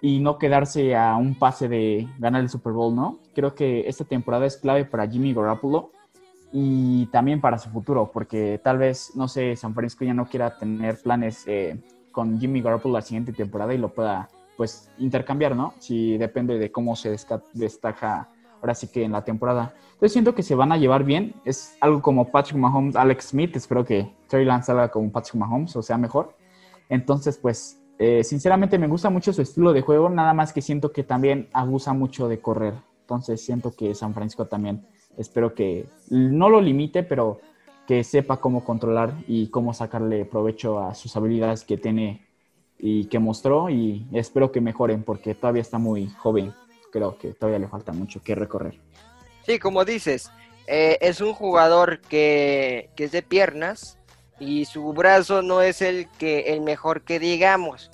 y 0.00 0.20
no 0.20 0.38
quedarse 0.38 0.96
a 0.96 1.16
un 1.16 1.36
pase 1.36 1.68
de 1.68 2.08
ganar 2.18 2.42
el 2.42 2.48
Super 2.48 2.72
Bowl, 2.72 2.94
¿no? 2.94 3.18
Creo 3.34 3.54
que 3.54 3.88
esta 3.88 4.04
temporada 4.04 4.46
es 4.46 4.56
clave 4.56 4.84
para 4.84 5.08
Jimmy 5.08 5.34
Garoppolo 5.34 5.90
y 6.52 7.06
también 7.06 7.40
para 7.40 7.58
su 7.58 7.70
futuro, 7.70 8.10
porque 8.12 8.60
tal 8.62 8.78
vez, 8.78 9.12
no 9.14 9.26
sé, 9.26 9.56
San 9.56 9.74
Francisco 9.74 10.04
ya 10.04 10.14
no 10.14 10.26
quiera 10.26 10.58
tener 10.58 11.00
planes 11.00 11.44
eh, 11.46 11.80
con 12.10 12.38
Jimmy 12.38 12.60
Garoppolo 12.60 12.94
la 12.94 13.02
siguiente 13.02 13.32
temporada 13.32 13.74
y 13.74 13.78
lo 13.78 13.88
pueda, 13.88 14.28
pues, 14.56 14.90
intercambiar, 14.98 15.56
¿no? 15.56 15.74
Si 15.78 16.18
depende 16.18 16.58
de 16.58 16.70
cómo 16.70 16.96
se 16.96 17.16
destaca 17.52 18.28
ahora 18.60 18.74
sí 18.74 18.88
que 18.88 19.02
en 19.02 19.12
la 19.12 19.24
temporada. 19.24 19.74
Entonces 19.94 20.12
siento 20.12 20.34
que 20.34 20.42
se 20.42 20.54
van 20.54 20.72
a 20.72 20.76
llevar 20.76 21.04
bien. 21.04 21.34
Es 21.44 21.76
algo 21.80 22.00
como 22.00 22.30
Patrick 22.30 22.56
Mahomes, 22.56 22.96
Alex 22.96 23.26
Smith. 23.26 23.56
Espero 23.56 23.84
que 23.84 24.14
Trey 24.28 24.44
Lance 24.44 24.66
salga 24.66 24.88
como 24.88 25.10
Patrick 25.10 25.34
Mahomes, 25.34 25.74
o 25.74 25.82
sea, 25.82 25.98
mejor. 25.98 26.36
Entonces, 26.88 27.38
pues, 27.38 27.82
eh, 27.98 28.24
sinceramente 28.24 28.78
me 28.78 28.88
gusta 28.88 29.10
mucho 29.10 29.32
su 29.32 29.42
estilo 29.42 29.72
de 29.72 29.80
juego, 29.80 30.08
nada 30.08 30.34
más 30.34 30.52
que 30.52 30.62
siento 30.62 30.92
que 30.92 31.04
también 31.04 31.48
abusa 31.52 31.92
mucho 31.92 32.28
de 32.28 32.40
correr. 32.40 32.74
Entonces 33.02 33.44
siento 33.44 33.74
que 33.76 33.94
San 33.94 34.14
Francisco 34.14 34.46
también, 34.46 34.86
espero 35.16 35.54
que 35.54 35.86
no 36.10 36.48
lo 36.48 36.60
limite, 36.60 37.02
pero 37.02 37.40
que 37.86 38.04
sepa 38.04 38.38
cómo 38.38 38.64
controlar 38.64 39.14
y 39.26 39.48
cómo 39.48 39.74
sacarle 39.74 40.24
provecho 40.24 40.80
a 40.80 40.94
sus 40.94 41.16
habilidades 41.16 41.64
que 41.64 41.76
tiene 41.76 42.26
y 42.82 43.06
que 43.06 43.18
mostró 43.18 43.70
y 43.70 44.06
espero 44.12 44.52
que 44.52 44.60
mejoren 44.60 45.04
porque 45.04 45.34
todavía 45.34 45.62
está 45.62 45.78
muy 45.78 46.08
joven. 46.18 46.52
Creo 46.90 47.16
que 47.16 47.32
todavía 47.32 47.60
le 47.60 47.68
falta 47.68 47.92
mucho 47.92 48.20
que 48.22 48.34
recorrer. 48.34 48.78
Sí, 49.46 49.58
como 49.58 49.86
dices, 49.86 50.30
eh, 50.66 50.98
es 51.00 51.22
un 51.22 51.32
jugador 51.32 52.00
que, 52.00 52.90
que 52.94 53.04
es 53.04 53.12
de 53.12 53.22
piernas, 53.22 53.98
y 54.42 54.64
su 54.64 54.92
brazo 54.92 55.40
no 55.40 55.62
es 55.62 55.80
el 55.82 56.08
que 56.18 56.52
el 56.52 56.62
mejor 56.62 57.02
que 57.02 57.20
digamos. 57.20 57.90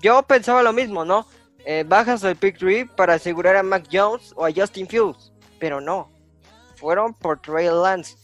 Yo 0.00 0.22
pensaba 0.22 0.62
lo 0.62 0.72
mismo, 0.72 1.04
¿no? 1.04 1.26
Eh, 1.64 1.84
bajas 1.86 2.22
el 2.22 2.36
pick 2.36 2.56
3 2.56 2.90
para 2.96 3.14
asegurar 3.14 3.56
a 3.56 3.62
Mac 3.64 3.86
Jones 3.92 4.32
o 4.36 4.46
a 4.46 4.52
Justin 4.54 4.86
Fields, 4.86 5.32
pero 5.58 5.80
no. 5.80 6.08
Fueron 6.76 7.12
por 7.12 7.40
Trey 7.40 7.66
Lance. 7.66 8.16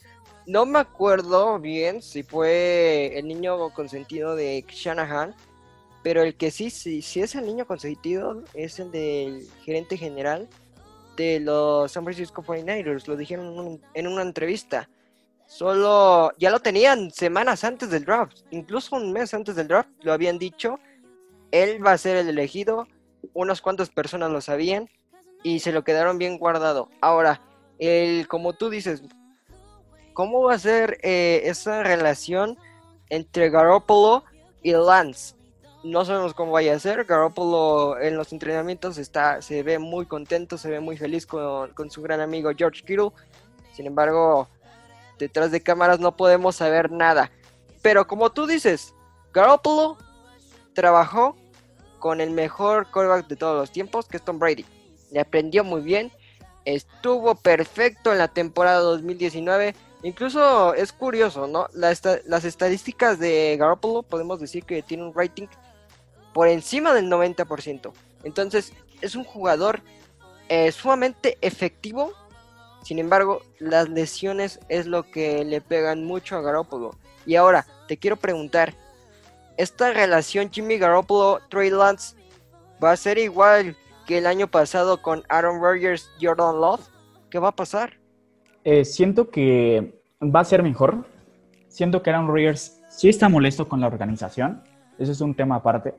No 0.47 0.65
me 0.65 0.79
acuerdo 0.79 1.59
bien 1.59 2.01
si 2.01 2.23
fue 2.23 3.13
el 3.19 3.27
niño 3.27 3.71
consentido 3.71 4.37
de 4.37 4.65
Shanahan, 4.69 5.35
pero 6.07 6.23
el 6.23 6.37
que 6.37 6.53
sí, 6.53 6.71
sí, 6.71 7.03
sí 7.03 7.21
es 7.21 7.35
el 7.35 7.47
niño 7.47 7.67
consentido 7.67 8.45
es 8.55 8.79
el 8.79 8.93
del 8.93 9.49
gerente 9.65 9.97
general 9.97 10.49
de 11.17 11.41
los 11.41 11.91
San 11.91 12.05
Francisco 12.05 12.45
49ers. 12.45 13.09
Lo 13.09 13.17
dijeron 13.17 13.81
en 13.93 14.07
una 14.07 14.23
entrevista. 14.23 14.89
Solo 15.47 16.31
ya 16.39 16.53
lo 16.53 16.61
tenían 16.61 17.11
semanas 17.11 17.65
antes 17.65 17.91
del 17.91 18.05
draft, 18.05 18.39
incluso 18.53 18.95
un 18.95 19.13
mes 19.13 19.35
antes 19.35 19.57
del 19.57 19.67
draft 19.67 19.89
lo 20.03 20.13
habían 20.13 20.39
dicho. 20.39 20.79
Él 21.51 21.85
va 21.85 21.91
a 21.91 21.99
ser 21.99 22.19
el 22.19 22.29
elegido, 22.29 22.87
unas 23.35 23.61
cuantas 23.61 23.91
personas 23.91 24.31
lo 24.31 24.41
sabían 24.41 24.89
y 25.43 25.59
se 25.59 25.73
lo 25.73 25.83
quedaron 25.83 26.19
bien 26.19 26.39
guardado. 26.39 26.89
Ahora, 27.01 27.41
el, 27.81 28.29
como 28.29 28.53
tú 28.53 28.71
dices, 28.71 29.03
¿cómo 30.13 30.43
va 30.43 30.55
a 30.55 30.59
ser 30.61 31.01
eh, 31.03 31.41
esa 31.47 31.83
relación 31.83 32.57
entre 33.09 33.51
Garoppolo 33.51 34.23
y 34.63 34.71
Lance? 34.71 35.36
No 35.87 36.05
sabemos 36.05 36.35
cómo 36.35 36.51
vaya 36.51 36.75
a 36.75 36.81
ser. 36.81 37.05
Garoppolo 37.05 38.01
en 38.01 38.17
los 38.17 38.33
entrenamientos 38.33 38.99
está, 38.99 39.41
se 39.41 39.63
ve 39.63 39.79
muy 39.79 40.05
contento, 40.05 40.59
se 40.59 40.69
ve 40.69 40.81
muy 40.81 40.97
feliz 40.97 41.27
con, 41.27 41.71
con 41.75 41.93
su 41.93 42.03
gran 42.03 42.21
amigo 42.21 42.51
George 42.57 42.81
Kittle. 42.81 43.11
Sin 43.73 43.87
embargo, 43.87 44.49
detrás 45.17 45.53
de 45.53 45.61
cámaras 45.61 46.01
no 46.01 46.17
podemos 46.17 46.57
saber 46.57 46.91
nada. 46.91 47.31
Pero 47.83 48.09
como 48.09 48.31
tú 48.31 48.49
dices, 48.49 48.95
Garoppolo 49.33 49.97
trabajó 50.75 51.37
con 52.01 52.21
el 52.21 52.33
mejor 52.33 52.91
quarterback 52.91 53.29
de 53.29 53.37
todos 53.37 53.57
los 53.57 53.71
tiempos, 53.71 54.09
que 54.09 54.17
es 54.17 54.25
Tom 54.25 54.41
Brady. 54.41 54.65
Le 55.13 55.21
aprendió 55.21 55.63
muy 55.63 55.83
bien, 55.83 56.11
estuvo 56.65 57.37
perfecto 57.37 58.11
en 58.11 58.19
la 58.19 58.27
temporada 58.27 58.81
2019. 58.81 59.77
Incluso 60.03 60.75
es 60.75 60.93
curioso, 60.93 61.47
¿no? 61.47 61.69
las 61.73 62.45
estadísticas 62.45 63.21
de 63.21 63.57
Garoppolo 63.57 64.03
podemos 64.03 64.41
decir 64.41 64.65
que 64.65 64.83
tiene 64.83 65.05
un 65.05 65.15
rating 65.15 65.47
por 66.37 66.49
encima 66.49 66.93
del 66.93 67.11
90%. 67.11 67.93
Entonces 68.23 68.75
es 69.01 69.17
un 69.17 69.25
jugador 69.25 69.81
eh, 70.51 70.71
sumamente 70.71 71.39
efectivo 71.41 72.13
sin 72.87 73.01
embargo, 73.01 73.43
las 73.59 73.89
lesiones 73.89 74.61
es 74.69 74.87
lo 74.87 75.11
que 75.11 75.45
le 75.45 75.61
pegan 75.61 76.05
mucho 76.05 76.37
a 76.37 76.41
Garoppolo. 76.41 76.93
Y 77.27 77.35
ahora, 77.35 77.67
te 77.89 77.97
quiero 77.97 78.15
preguntar, 78.15 78.75
¿esta 79.57 79.93
relación 79.93 80.53
Jimmy 80.53 80.79
Garoppolo-Trey 80.79 81.71
Lance 81.71 82.15
va 82.81 82.93
a 82.93 82.97
ser 82.97 83.19
igual 83.19 83.77
que 84.07 84.19
el 84.19 84.27
año 84.29 84.47
pasado 84.47 85.03
con 85.03 85.25
Aaron 85.29 85.61
Rodgers, 85.61 86.09
Jordan 86.23 86.61
Love? 86.61 86.89
¿Qué 87.29 87.41
va 87.41 87.49
a 87.49 87.57
pasar? 87.57 87.95
Eh, 88.63 88.85
siento 88.85 89.31
que 89.31 90.01
va 90.23 90.39
a 90.39 90.45
ser 90.45 90.63
mejor. 90.63 91.05
Siento 91.67 92.05
que 92.05 92.11
Aaron 92.11 92.29
Rodgers 92.29 92.81
sí 92.89 93.09
está 93.09 93.29
molesto 93.29 93.69
con 93.69 93.81
la 93.81 93.89
organización. 93.89 94.63
Ese 94.97 95.11
es 95.11 95.21
un 95.21 95.35
tema 95.35 95.57
aparte. 95.57 95.93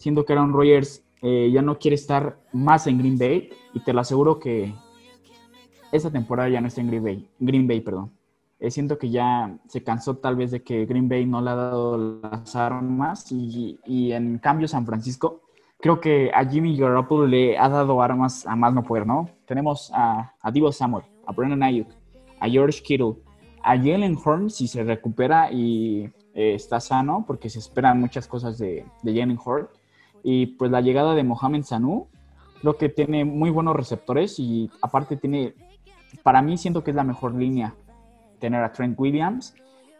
Siento 0.00 0.24
que 0.24 0.32
Aaron 0.32 0.54
Rodgers 0.54 1.04
eh, 1.20 1.50
ya 1.52 1.60
no 1.60 1.78
quiere 1.78 1.94
estar 1.94 2.38
más 2.52 2.86
en 2.86 2.96
Green 2.96 3.18
Bay 3.18 3.50
y 3.74 3.80
te 3.80 3.92
lo 3.92 4.00
aseguro 4.00 4.40
que 4.40 4.74
esta 5.92 6.10
temporada 6.10 6.48
ya 6.48 6.62
no 6.62 6.68
está 6.68 6.80
en 6.80 6.88
Green 6.88 7.04
Bay, 7.04 7.28
Green 7.38 7.68
Bay 7.68 7.82
perdón. 7.82 8.10
Eh, 8.58 8.70
siento 8.70 8.96
que 8.96 9.10
ya 9.10 9.58
se 9.68 9.82
cansó 9.82 10.16
tal 10.16 10.36
vez 10.36 10.50
de 10.52 10.62
que 10.62 10.86
Green 10.86 11.06
Bay 11.06 11.26
no 11.26 11.42
le 11.42 11.50
ha 11.50 11.54
dado 11.54 12.20
las 12.22 12.56
armas 12.56 13.30
y, 13.30 13.78
y 13.84 14.12
en 14.12 14.38
cambio 14.38 14.66
San 14.68 14.86
Francisco 14.86 15.42
creo 15.78 16.00
que 16.00 16.30
a 16.34 16.46
Jimmy 16.46 16.78
Garoppolo 16.78 17.26
le 17.26 17.58
ha 17.58 17.68
dado 17.68 18.00
armas 18.00 18.46
a 18.46 18.56
más 18.56 18.72
no 18.72 18.82
poder, 18.82 19.06
¿no? 19.06 19.28
Tenemos 19.46 19.90
a, 19.94 20.34
a 20.40 20.50
Divo 20.50 20.72
Samuel, 20.72 21.04
a 21.26 21.32
Brennan 21.32 21.62
Ayuk, 21.62 21.88
a 22.38 22.48
George 22.48 22.82
Kittle, 22.82 23.16
a 23.62 23.76
Jalen 23.76 24.16
Horn 24.24 24.48
si 24.48 24.66
se 24.66 24.82
recupera 24.82 25.52
y 25.52 26.04
eh, 26.34 26.54
está 26.54 26.80
sano, 26.80 27.24
porque 27.26 27.50
se 27.50 27.58
esperan 27.58 28.00
muchas 28.00 28.26
cosas 28.26 28.58
de, 28.58 28.86
de 29.02 29.12
Jalen 29.12 29.38
Horn. 29.44 29.68
Y 30.22 30.46
pues 30.46 30.70
la 30.70 30.80
llegada 30.80 31.14
de 31.14 31.24
Mohamed 31.24 31.62
Sanu, 31.62 32.08
creo 32.60 32.76
que 32.76 32.88
tiene 32.88 33.24
muy 33.24 33.50
buenos 33.50 33.76
receptores 33.76 34.38
y 34.38 34.70
aparte 34.82 35.16
tiene 35.16 35.54
para 36.22 36.42
mí 36.42 36.56
siento 36.56 36.82
que 36.82 36.90
es 36.90 36.96
la 36.96 37.04
mejor 37.04 37.34
línea 37.34 37.74
tener 38.38 38.62
a 38.62 38.72
Trent 38.72 38.98
Williams, 38.98 39.54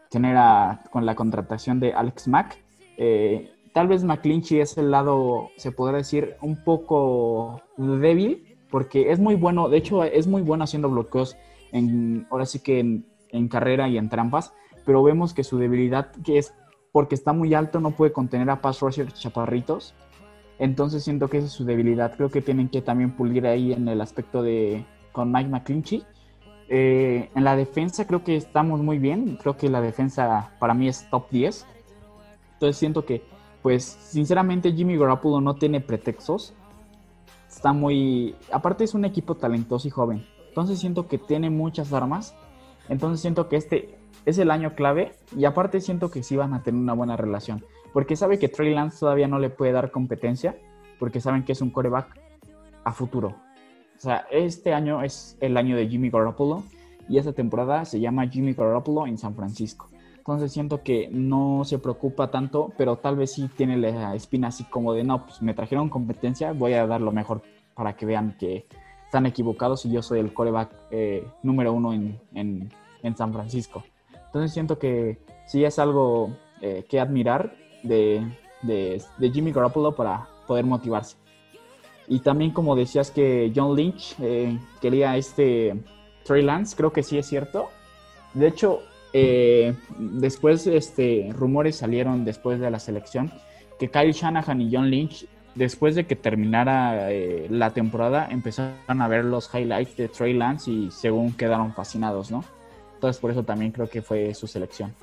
tener 0.09 0.35
a, 0.35 0.83
con 0.91 1.05
la 1.05 1.15
contratación 1.15 1.79
de 1.79 1.93
Alex 1.93 2.27
Mack. 2.27 2.57
Eh, 2.97 3.51
tal 3.73 3.87
vez 3.87 4.03
McClinchy 4.03 4.59
es 4.59 4.77
el 4.77 4.91
lado, 4.91 5.49
se 5.57 5.71
podrá 5.71 5.97
decir, 5.97 6.35
un 6.41 6.63
poco 6.63 7.61
débil, 7.77 8.57
porque 8.69 9.11
es 9.11 9.19
muy 9.19 9.35
bueno, 9.35 9.69
de 9.69 9.77
hecho 9.77 10.03
es 10.03 10.27
muy 10.27 10.41
bueno 10.41 10.63
haciendo 10.63 10.89
bloqueos, 10.89 11.37
en, 11.71 12.27
ahora 12.31 12.45
sí 12.45 12.59
que 12.59 12.79
en, 12.79 13.47
carrera 13.47 13.87
y 13.87 13.97
en 13.97 14.09
trampas, 14.09 14.53
pero 14.85 15.03
vemos 15.03 15.33
que 15.33 15.43
su 15.43 15.57
debilidad, 15.57 16.11
que 16.23 16.37
es 16.37 16.53
porque 16.91 17.15
está 17.15 17.31
muy 17.31 17.53
alto, 17.53 17.79
no 17.79 17.91
puede 17.91 18.11
contener 18.11 18.49
a 18.49 18.61
pass 18.61 18.81
rushers 18.81 19.13
chaparritos. 19.13 19.93
Entonces 20.61 21.03
siento 21.03 21.27
que 21.27 21.39
esa 21.39 21.47
es 21.47 21.53
su 21.53 21.65
debilidad. 21.65 22.15
Creo 22.15 22.29
que 22.29 22.39
tienen 22.39 22.69
que 22.69 22.83
también 22.83 23.15
pulir 23.15 23.47
ahí 23.47 23.73
en 23.73 23.87
el 23.87 23.99
aspecto 23.99 24.43
de, 24.43 24.85
con 25.11 25.31
Mike 25.31 25.49
McClinchy. 25.49 26.03
Eh, 26.69 27.31
en 27.33 27.43
la 27.43 27.55
defensa 27.55 28.05
creo 28.05 28.23
que 28.23 28.35
estamos 28.35 28.79
muy 28.79 28.99
bien. 28.99 29.39
Creo 29.41 29.57
que 29.57 29.69
la 29.69 29.81
defensa 29.81 30.51
para 30.59 30.75
mí 30.75 30.87
es 30.87 31.09
top 31.09 31.31
10. 31.31 31.65
Entonces 32.53 32.77
siento 32.77 33.05
que, 33.05 33.23
pues, 33.63 33.83
sinceramente 33.83 34.71
Jimmy 34.71 34.97
Garoppolo 34.97 35.41
no 35.41 35.55
tiene 35.55 35.81
pretextos. 35.81 36.53
Está 37.49 37.73
muy... 37.73 38.35
Aparte 38.51 38.83
es 38.83 38.93
un 38.93 39.03
equipo 39.03 39.33
talentoso 39.33 39.87
y 39.87 39.91
joven. 39.91 40.27
Entonces 40.49 40.77
siento 40.77 41.07
que 41.07 41.17
tiene 41.17 41.49
muchas 41.49 41.91
armas. 41.91 42.35
Entonces 42.87 43.19
siento 43.19 43.49
que 43.49 43.55
este 43.55 43.97
es 44.27 44.37
el 44.37 44.51
año 44.51 44.75
clave. 44.75 45.15
Y 45.35 45.45
aparte 45.45 45.81
siento 45.81 46.11
que 46.11 46.21
sí 46.21 46.35
van 46.35 46.53
a 46.53 46.61
tener 46.61 46.79
una 46.79 46.93
buena 46.93 47.17
relación. 47.17 47.65
Porque 47.93 48.15
sabe 48.15 48.39
que 48.39 48.47
Trey 48.47 48.73
Lance 48.73 48.99
todavía 48.99 49.27
no 49.27 49.39
le 49.39 49.49
puede 49.49 49.71
dar 49.71 49.91
competencia. 49.91 50.57
Porque 50.99 51.19
saben 51.19 51.43
que 51.43 51.51
es 51.51 51.61
un 51.61 51.71
coreback 51.71 52.19
a 52.83 52.91
futuro. 52.91 53.29
O 53.97 53.99
sea, 53.99 54.25
este 54.31 54.73
año 54.73 55.03
es 55.03 55.37
el 55.41 55.57
año 55.57 55.75
de 55.75 55.87
Jimmy 55.87 56.09
Garoppolo 56.09 56.63
y 57.07 57.17
esta 57.17 57.33
temporada 57.33 57.85
se 57.85 57.99
llama 57.99 58.27
Jimmy 58.27 58.53
Garoppolo 58.53 59.05
en 59.05 59.17
San 59.17 59.35
Francisco. 59.35 59.89
Entonces 60.17 60.51
siento 60.51 60.81
que 60.83 61.09
no 61.11 61.63
se 61.65 61.79
preocupa 61.79 62.29
tanto, 62.29 62.71
pero 62.77 62.97
tal 62.97 63.15
vez 63.15 63.33
sí 63.33 63.49
tiene 63.55 63.77
la 63.77 64.15
espina 64.15 64.47
así 64.47 64.63
como 64.63 64.93
de, 64.93 65.03
no, 65.03 65.25
pues 65.25 65.41
me 65.41 65.53
trajeron 65.53 65.89
competencia, 65.89 66.53
voy 66.53 66.73
a 66.73 66.85
dar 66.87 67.01
lo 67.01 67.11
mejor 67.11 67.41
para 67.75 67.95
que 67.95 68.05
vean 68.05 68.35
que 68.39 68.65
están 69.05 69.25
equivocados 69.25 69.85
y 69.85 69.91
yo 69.91 70.01
soy 70.01 70.19
el 70.19 70.33
coreback 70.33 70.71
eh, 70.91 71.27
número 71.43 71.73
uno 71.73 71.93
en, 71.93 72.19
en 72.33 73.17
San 73.17 73.33
Francisco. 73.33 73.83
Entonces 74.27 74.53
siento 74.53 74.79
que 74.79 75.19
sí 75.45 75.65
es 75.65 75.77
algo 75.79 76.29
eh, 76.61 76.85
que 76.87 76.99
admirar 76.99 77.53
de, 77.83 78.25
de, 78.61 79.31
Jimmy 79.31 79.51
Garoppolo 79.51 79.95
para 79.95 80.27
poder 80.47 80.65
motivarse. 80.65 81.15
Y 82.07 82.19
también 82.19 82.51
como 82.51 82.75
decías 82.75 83.11
que 83.11 83.51
John 83.55 83.75
Lynch 83.75 84.15
eh, 84.19 84.57
quería 84.81 85.15
este 85.17 85.75
Trey 86.23 86.41
Lance, 86.41 86.75
creo 86.75 86.91
que 86.91 87.03
sí 87.03 87.17
es 87.17 87.25
cierto. 87.25 87.69
De 88.33 88.47
hecho, 88.47 88.81
eh, 89.13 89.73
después 89.97 90.67
este, 90.67 91.29
rumores 91.33 91.77
salieron 91.77 92.25
después 92.25 92.59
de 92.59 92.71
la 92.71 92.79
selección 92.79 93.31
que 93.79 93.89
Kyle 93.89 94.11
Shanahan 94.11 94.61
y 94.61 94.69
John 94.71 94.89
Lynch, 94.89 95.25
después 95.55 95.95
de 95.95 96.05
que 96.05 96.15
terminara 96.15 97.11
eh, 97.11 97.47
la 97.49 97.71
temporada, 97.71 98.27
empezaron 98.29 99.01
a 99.01 99.07
ver 99.07 99.25
los 99.25 99.49
highlights 99.53 99.97
de 99.97 100.07
Trey 100.07 100.33
Lance 100.33 100.69
y 100.69 100.91
según 100.91 101.33
quedaron 101.33 101.73
fascinados, 101.73 102.29
¿no? 102.29 102.43
Entonces 102.93 103.19
por 103.19 103.31
eso 103.31 103.43
también 103.43 103.71
creo 103.71 103.89
que 103.89 104.03
fue 104.03 104.33
su 104.35 104.45
selección. 104.45 104.93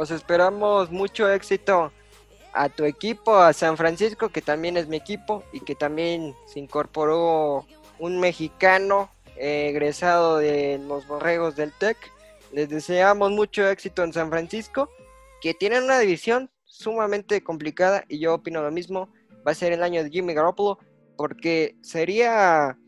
Pues 0.00 0.12
esperamos 0.12 0.90
mucho 0.90 1.30
éxito 1.30 1.92
a 2.54 2.70
tu 2.70 2.84
equipo, 2.84 3.36
a 3.36 3.52
San 3.52 3.76
Francisco, 3.76 4.30
que 4.30 4.40
también 4.40 4.78
es 4.78 4.88
mi 4.88 4.96
equipo 4.96 5.44
y 5.52 5.60
que 5.60 5.74
también 5.74 6.34
se 6.46 6.58
incorporó 6.58 7.66
un 7.98 8.18
mexicano 8.18 9.10
eh, 9.36 9.68
egresado 9.68 10.38
de 10.38 10.80
los 10.88 11.06
borregos 11.06 11.54
del 11.54 11.70
TEC 11.74 11.98
les 12.50 12.70
deseamos 12.70 13.30
mucho 13.32 13.68
éxito 13.68 14.02
en 14.02 14.14
San 14.14 14.30
Francisco, 14.30 14.88
que 15.42 15.52
tienen 15.52 15.82
una 15.82 15.98
división 15.98 16.48
sumamente 16.64 17.44
complicada 17.44 18.06
y 18.08 18.20
yo 18.20 18.32
opino 18.32 18.62
lo 18.62 18.70
mismo. 18.70 19.10
Va 19.46 19.52
a 19.52 19.54
ser 19.54 19.74
el 19.74 19.82
año 19.82 20.02
de 20.02 20.08
Jimmy 20.08 20.32
Garoppolo 20.32 20.78
porque 21.18 21.76
sería 21.82 22.78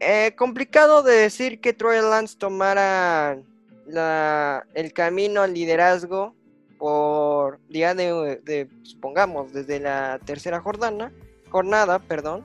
eh, 0.00 0.34
complicado 0.38 1.02
de 1.02 1.16
decir 1.16 1.60
que 1.60 1.74
Troy 1.74 2.00
Lance 2.00 2.38
tomara 2.38 3.42
el 3.94 4.92
camino 4.92 5.42
al 5.42 5.54
liderazgo 5.54 6.34
por 6.78 7.60
día 7.68 7.94
de, 7.94 8.68
supongamos, 8.82 9.52
desde 9.52 9.80
la 9.80 10.18
tercera 10.24 10.60
jornada, 10.60 11.12
jornada, 11.50 11.98
perdón, 11.98 12.44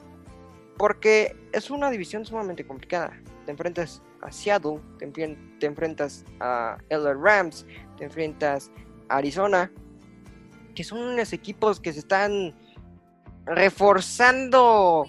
porque 0.78 1.36
es 1.54 1.72
una 1.72 1.90
división 1.90 2.26
sumamente 2.26 2.66
complicada. 2.68 3.18
Te 3.46 3.52
enfrentas 3.52 4.02
a 4.22 4.32
Seattle, 4.32 4.82
te, 5.00 5.66
enfrentas 5.66 6.26
a 6.40 6.78
LA 6.90 7.14
Rams, 7.14 7.66
te 7.98 8.04
enfrentas 8.04 8.72
a 9.08 9.18
Arizona, 9.18 9.72
que 10.74 10.84
son 10.84 11.00
unos 11.00 11.32
equipos 11.32 11.80
que 11.80 11.94
se 11.94 12.00
están 12.00 12.54
reforzando 13.46 15.06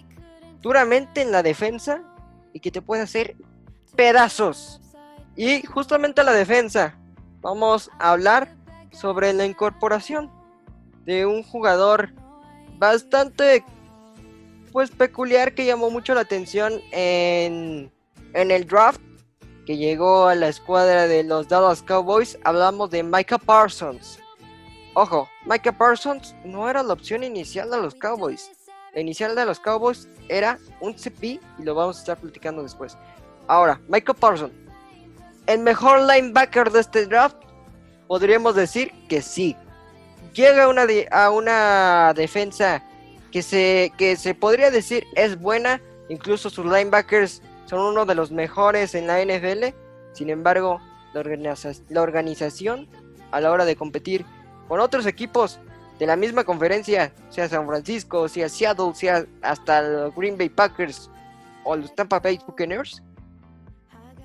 duramente 0.61 1.22
en 1.22 1.33
la 1.33 1.42
defensa 1.42 2.03
y 2.53 2.61
que 2.61 2.70
te 2.70 2.81
puede 2.81 3.03
hacer 3.03 3.35
pedazos. 3.96 4.81
Y 5.37 5.62
justamente 5.66 6.25
la 6.25 6.33
defensa, 6.33 6.99
vamos 7.40 7.90
a 7.99 8.12
hablar 8.12 8.57
sobre 8.90 9.33
la 9.33 9.44
incorporación 9.44 10.31
de 11.05 11.27
un 11.27 11.42
jugador 11.42 12.12
bastante 12.79 13.62
pues 14.72 14.90
peculiar 14.90 15.55
que 15.55 15.64
llamó 15.64 15.90
mucho 15.90 16.14
la 16.14 16.22
atención 16.22 16.81
en, 16.90 17.92
en 18.35 18.51
el 18.51 18.66
draft 18.66 19.01
que 19.66 19.77
llegó 19.77 20.29
a 20.29 20.35
la 20.35 20.49
escuadra 20.49 21.09
de 21.09 21.25
los 21.25 21.49
Dallas 21.49 21.83
Cowboys, 21.83 22.38
hablamos 22.44 22.90
de 22.90 23.03
Micah 23.03 23.38
Parsons. 23.38 24.20
Ojo, 24.94 25.29
Micah 25.44 25.77
Parsons 25.77 26.35
no 26.44 26.70
era 26.70 26.83
la 26.83 26.92
opción 26.92 27.25
inicial 27.25 27.70
de 27.70 27.79
los 27.79 27.94
Cowboys. 27.94 28.51
La 28.94 29.01
inicial 29.01 29.35
de 29.35 29.44
los 29.44 29.61
Cowboys 29.61 30.09
era 30.29 30.59
un 30.81 30.96
CP 30.96 31.40
y 31.59 31.62
lo 31.62 31.75
vamos 31.75 31.96
a 31.96 32.01
estar 32.01 32.16
platicando 32.18 32.62
después. 32.62 32.96
Ahora, 33.49 33.81
Micah 33.88 34.14
Parsons, 34.14 34.53
el 35.46 35.61
mejor 35.61 36.00
linebacker 36.00 36.70
de 36.70 36.80
este 36.80 37.06
draft, 37.06 37.37
podríamos 38.06 38.54
decir 38.54 38.92
que 39.09 39.22
sí. 39.22 39.56
Llega 40.32 40.68
una, 40.68 40.87
a 41.11 41.30
una 41.30 42.12
defensa 42.14 42.82
que 43.30 43.42
se, 43.42 43.92
que 43.96 44.16
se 44.16 44.35
podría 44.35 44.70
decir 44.70 45.06
es 45.14 45.38
buena, 45.38 45.80
incluso 46.09 46.50
sus 46.50 46.66
linebackers 46.66 47.42
son 47.66 47.80
uno 47.80 48.04
de 48.06 48.14
los 48.14 48.30
mejores 48.30 48.94
en 48.94 49.06
la 49.06 49.22
NFL. 49.24 49.74
Sin 50.12 50.30
embargo, 50.30 50.80
la, 51.12 52.00
organización 52.00 52.88
a 53.30 53.40
la 53.40 53.50
hora 53.50 53.64
de 53.64 53.76
competir 53.76 54.24
con 54.68 54.80
otros 54.80 55.06
equipos 55.06 55.59
de 55.98 56.06
la 56.06 56.16
misma 56.16 56.44
conferencia, 56.44 57.12
sea 57.30 57.48
San 57.48 57.66
Francisco, 57.66 58.28
sea 58.28 58.48
Seattle, 58.48 58.94
sea 58.94 59.24
hasta 59.42 59.82
los 59.82 60.14
Green 60.14 60.37
Bay 60.37 60.48
Packers 60.48 61.11
o 61.64 61.76
los 61.76 61.94
Tampa 61.94 62.20
Bay 62.20 62.38
Buccaneers, 62.46 63.02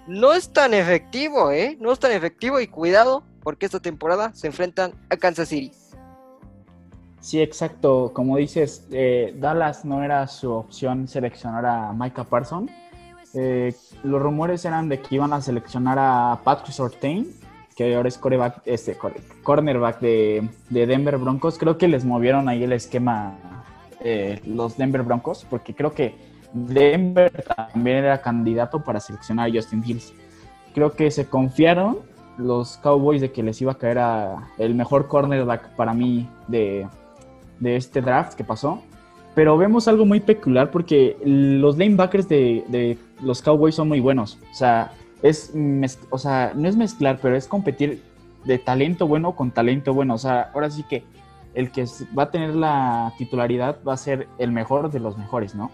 no 0.08 0.34
es 0.34 0.52
tan 0.52 0.74
efectivo, 0.74 1.52
¿eh? 1.52 1.78
No 1.80 1.92
es 1.92 2.00
tan 2.00 2.12
efectivo 2.12 2.60
y 2.60 2.68
cuidado 2.68 3.24
porque 3.44 3.66
esta 3.66 3.80
temporada 3.80 4.34
se 4.34 4.48
enfrentan 4.48 4.94
a 5.10 5.18
Kansas 5.18 5.50
City. 5.50 5.72
Sí, 7.20 7.42
exacto. 7.42 8.12
Como 8.14 8.38
dices, 8.38 8.88
eh, 8.92 9.36
Dallas 9.38 9.86
no 9.86 10.04
era 10.04 10.28
su 10.28 10.52
opción 10.52 11.08
seleccionar 11.08 11.66
a 11.66 11.94
Micah 11.94 12.24
Parsons 12.24 12.72
eh, 13.34 13.74
los 14.04 14.22
rumores 14.22 14.66
eran 14.66 14.90
de 14.90 15.00
que 15.00 15.16
iban 15.16 15.34
a 15.34 15.42
seleccionar 15.42 15.98
a 16.00 16.40
Patrick 16.44 16.74
Sortain, 16.74 17.28
que 17.76 17.96
ahora 17.96 18.10
es 18.10 18.20
este, 18.66 18.98
cornerback 19.44 20.00
de, 20.02 20.50
Denver 20.70 21.18
Broncos. 21.18 21.58
Creo 21.58 21.78
que 21.78 21.88
les 21.88 22.04
movieron 22.04 22.50
ahí 22.50 22.64
el 22.64 22.74
esquema 22.74 23.38
eh, 24.02 24.42
los 24.46 24.78
Denver 24.78 25.04
Broncos, 25.04 25.46
porque 25.50 25.74
creo 25.74 25.94
que 25.94 26.16
Denver 26.54 27.32
también 27.44 27.98
era 27.98 28.22
candidato 28.22 28.84
para 28.84 29.00
seleccionar 29.00 29.50
a 29.50 29.54
Justin 29.54 29.84
Hills. 29.86 30.14
Creo 30.74 30.92
que 30.92 31.12
se 31.12 31.28
confiaron 31.28 32.00
los 32.38 32.78
Cowboys 32.78 33.22
de 33.22 33.32
que 33.32 33.44
les 33.44 33.62
iba 33.62 33.74
a 33.74 33.78
caer 33.78 34.00
a 34.00 34.50
el 34.58 34.76
mejor 34.76 35.08
cornerback 35.08 35.76
para 35.76 35.94
mí 35.94 36.28
de, 36.48 36.88
de 37.60 37.76
este 37.76 38.02
draft 38.02 38.34
que 38.34 38.44
pasó. 38.44 38.82
Pero 39.34 39.58
vemos 39.58 39.88
algo 39.88 40.06
muy 40.06 40.20
peculiar 40.20 40.72
porque 40.72 41.18
los 41.24 41.78
lanebackers 41.78 42.28
de, 42.28 42.66
de 42.68 42.98
los 43.22 43.42
Cowboys 43.42 43.76
son 43.76 43.88
muy 43.88 44.02
buenos. 44.02 44.38
O 44.52 44.56
sea, 44.56 44.92
es 45.22 45.54
o 46.10 46.18
sea, 46.18 46.52
no 46.56 46.68
es 46.68 46.76
mezclar, 46.76 47.20
pero 47.22 47.36
es 47.36 47.48
competir 47.48 48.02
de 48.44 48.58
talento 48.58 49.08
bueno 49.08 49.36
con 49.36 49.52
talento 49.52 49.94
bueno. 49.94 50.16
O 50.16 50.18
sea, 50.18 50.52
ahora 50.54 50.70
sí 50.70 50.84
que 50.84 51.04
el 51.54 51.72
que 51.72 51.86
va 52.18 52.24
a 52.24 52.32
tener 52.32 52.56
la 52.56 53.14
titularidad 53.18 53.78
va 53.88 53.94
a 53.94 53.98
ser 53.98 54.28
el 54.38 54.52
mejor 54.52 54.92
de 54.92 55.00
los 55.00 55.18
mejores, 55.18 55.56
¿no? 55.56 55.72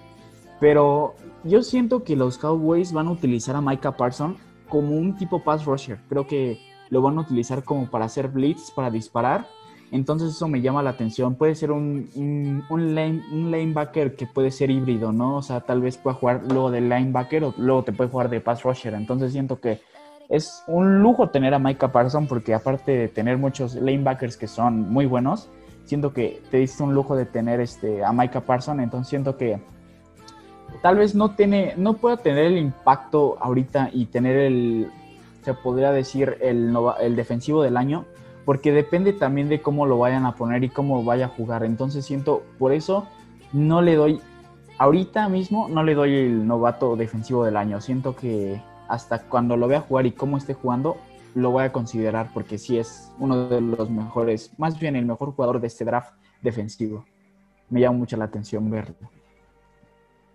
Pero 0.60 1.16
yo 1.44 1.62
siento 1.62 2.04
que 2.04 2.16
los 2.16 2.38
Cowboys 2.38 2.92
van 2.92 3.08
a 3.08 3.12
utilizar 3.12 3.56
a 3.56 3.62
Micah 3.62 3.96
Parsons 3.96 4.40
como 4.70 4.96
un 4.96 5.16
tipo 5.18 5.44
pass 5.44 5.66
rusher. 5.66 6.00
Creo 6.10 6.28
que 6.28 6.60
lo 6.90 7.02
van 7.02 7.18
a 7.18 7.22
utilizar 7.22 7.64
como 7.64 7.90
para 7.90 8.06
hacer 8.06 8.28
blitz, 8.30 8.72
para 8.72 8.90
disparar 8.90 9.46
entonces 9.92 10.32
eso 10.32 10.48
me 10.48 10.62
llama 10.62 10.84
la 10.84 10.92
atención. 10.92 11.36
Puede 11.36 11.56
ser 11.56 11.72
un, 11.72 12.64
un, 12.70 12.96
lane, 12.96 13.24
un 13.32 13.52
lanebacker 13.52 14.16
que 14.16 14.28
puede 14.28 14.52
ser 14.52 14.70
híbrido, 14.70 15.12
¿no? 15.14 15.38
O 15.38 15.42
sea, 15.42 15.62
tal 15.62 15.82
vez 15.82 15.98
pueda 15.98 16.16
jugar 16.16 16.42
luego 16.50 16.72
de 16.72 16.82
linebacker 16.82 17.46
o 17.46 17.54
luego 17.58 17.84
te 17.84 17.94
puede 17.94 18.10
jugar 18.10 18.30
de 18.30 18.42
pass 18.42 18.64
rusher. 18.64 18.94
Entonces 18.94 19.32
siento 19.32 19.60
que 19.62 19.80
es 20.30 20.64
un 20.68 21.02
lujo 21.02 21.30
tener 21.30 21.54
a 21.54 21.60
Micah 21.60 21.92
Parsons 21.92 22.28
porque 22.28 22.54
aparte 22.54 22.92
de 22.92 23.08
tener 23.08 23.38
muchos 23.38 23.76
lanebackers 23.76 24.36
que 24.36 24.48
son 24.48 24.92
muy 24.92 25.06
buenos, 25.06 25.50
siento 25.86 26.12
que 26.12 26.42
te 26.52 26.58
diste 26.58 26.84
un 26.84 26.94
lujo 26.94 27.16
de 27.16 27.26
tener 27.26 27.62
este, 27.62 28.04
a 28.04 28.12
Micah 28.12 28.42
Parsons. 28.42 28.82
Entonces 28.82 29.10
siento 29.10 29.38
que 29.38 29.62
tal 30.82 30.98
vez 30.98 31.16
no, 31.16 31.32
tiene, 31.32 31.74
no 31.78 31.94
pueda 31.94 32.18
tener 32.18 32.46
el 32.46 32.58
impacto 32.58 33.38
ahorita 33.40 33.90
y 33.94 34.06
tener 34.06 34.38
el, 34.38 34.92
se 35.44 35.54
podría 35.54 35.92
decir, 35.92 36.38
el, 36.42 36.76
el 37.00 37.16
defensivo 37.16 37.64
del 37.64 37.78
año 37.78 38.06
porque 38.48 38.72
depende 38.72 39.12
también 39.12 39.50
de 39.50 39.62
cómo 39.62 39.86
lo 39.86 39.98
vayan 39.98 40.26
a 40.26 40.36
poner 40.36 40.64
y 40.64 40.70
cómo 40.70 41.04
vaya 41.04 41.26
a 41.26 41.28
jugar. 41.28 41.66
Entonces 41.66 42.06
siento, 42.06 42.44
por 42.58 42.72
eso 42.72 43.06
no 43.52 43.82
le 43.82 43.96
doy, 43.96 44.22
ahorita 44.78 45.28
mismo 45.28 45.68
no 45.68 45.84
le 45.84 45.96
doy 45.96 46.16
el 46.16 46.48
novato 46.48 46.96
defensivo 46.96 47.44
del 47.44 47.58
año. 47.58 47.82
Siento 47.82 48.16
que 48.16 48.62
hasta 48.88 49.24
cuando 49.24 49.58
lo 49.58 49.68
vea 49.68 49.82
jugar 49.82 50.06
y 50.06 50.14
cómo 50.14 50.38
esté 50.38 50.54
jugando, 50.54 50.96
lo 51.36 51.52
voy 51.52 51.66
a 51.66 51.74
considerar 51.74 52.30
porque 52.34 52.58
sí 52.58 52.78
es 52.78 53.12
uno 53.20 53.50
de 53.50 53.60
los 53.60 53.90
mejores, 53.90 54.58
más 54.58 54.80
bien 54.80 54.96
el 54.96 55.06
mejor 55.06 55.34
jugador 55.34 55.60
de 55.60 55.68
este 55.68 55.84
draft 55.84 56.14
defensivo. 56.42 57.04
Me 57.70 57.82
llama 57.82 57.98
mucho 57.98 58.16
la 58.16 58.24
atención 58.24 58.72
verlo. 58.72 58.96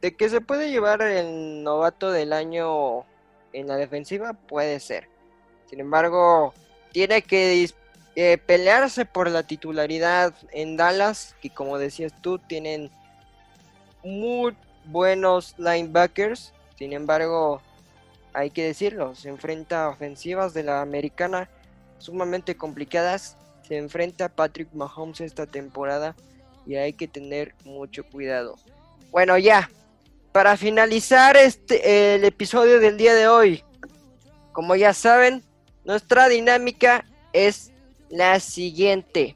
De 0.03 0.15
que 0.17 0.29
se 0.29 0.41
puede 0.41 0.71
llevar 0.71 1.01
el 1.01 1.62
novato 1.62 2.11
del 2.11 2.33
año 2.33 3.05
en 3.53 3.69
la 3.69 3.77
defensiva, 3.77 4.33
puede 4.33 4.81
ser. 4.81 5.09
Sin 5.71 5.79
embargo, 5.79 6.53
tiene 6.91 7.23
que 7.23 7.71
eh, 8.17 8.37
pelearse 8.37 9.07
por 9.07 9.31
la 9.31 9.45
titularidad 9.45 10.35
en 10.51 10.77
Dallas, 10.77 11.37
que 11.41 11.51
como 11.51 11.79
decías 11.79 12.12
tú, 12.21 12.38
tienen 12.38 12.91
muy 14.03 14.57
buenos 14.87 15.55
linebackers. 15.57 16.53
Sin 16.77 16.93
embargo, 16.93 17.62
hay 18.33 18.51
que 18.51 18.65
decirlo, 18.65 19.15
se 19.15 19.29
enfrenta 19.29 19.85
a 19.85 19.88
ofensivas 19.91 20.53
de 20.53 20.65
la 20.65 20.83
americana 20.83 21.49
sumamente 21.99 22.57
complicadas. 22.57 23.37
Se 23.62 23.79
enfrenta 23.79 24.25
a 24.25 24.29
Patrick 24.29 24.73
Mahomes 24.73 25.21
esta 25.21 25.47
temporada 25.47 26.17
y 26.67 26.75
hay 26.75 26.93
que 26.93 27.07
tener 27.07 27.55
mucho 27.65 28.05
cuidado. 28.05 28.57
Bueno, 29.12 29.38
ya, 29.38 29.71
para 30.33 30.57
finalizar 30.57 31.37
este 31.37 32.14
el 32.14 32.25
episodio 32.25 32.81
del 32.81 32.97
día 32.97 33.14
de 33.14 33.29
hoy, 33.29 33.62
como 34.53 34.75
ya 34.75 34.95
saben, 34.95 35.42
nuestra 35.85 36.29
dinámica 36.29 37.05
es 37.33 37.73
la 38.09 38.40
siguiente. 38.40 39.35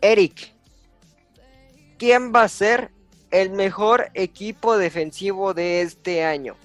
Eric, 0.00 0.52
¿quién 1.98 2.32
va 2.34 2.44
a 2.44 2.48
ser 2.48 2.90
el 3.30 3.50
mejor 3.50 4.10
equipo 4.14 4.76
defensivo 4.76 5.54
de 5.54 5.82
este 5.82 6.24
año? 6.24 6.56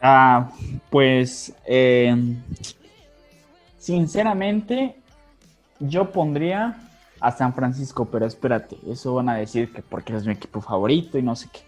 Ah, 0.00 0.50
pues, 0.90 1.52
eh, 1.66 2.14
sinceramente, 3.78 4.94
yo 5.80 6.12
pondría 6.12 6.87
a 7.20 7.32
San 7.32 7.54
Francisco, 7.54 8.06
pero 8.06 8.26
espérate, 8.26 8.76
eso 8.88 9.14
van 9.14 9.28
a 9.28 9.34
decir 9.34 9.72
que 9.72 9.82
porque 9.82 10.14
es 10.14 10.26
mi 10.26 10.32
equipo 10.32 10.60
favorito 10.60 11.18
y 11.18 11.22
no 11.22 11.36
sé 11.36 11.48
qué. 11.52 11.60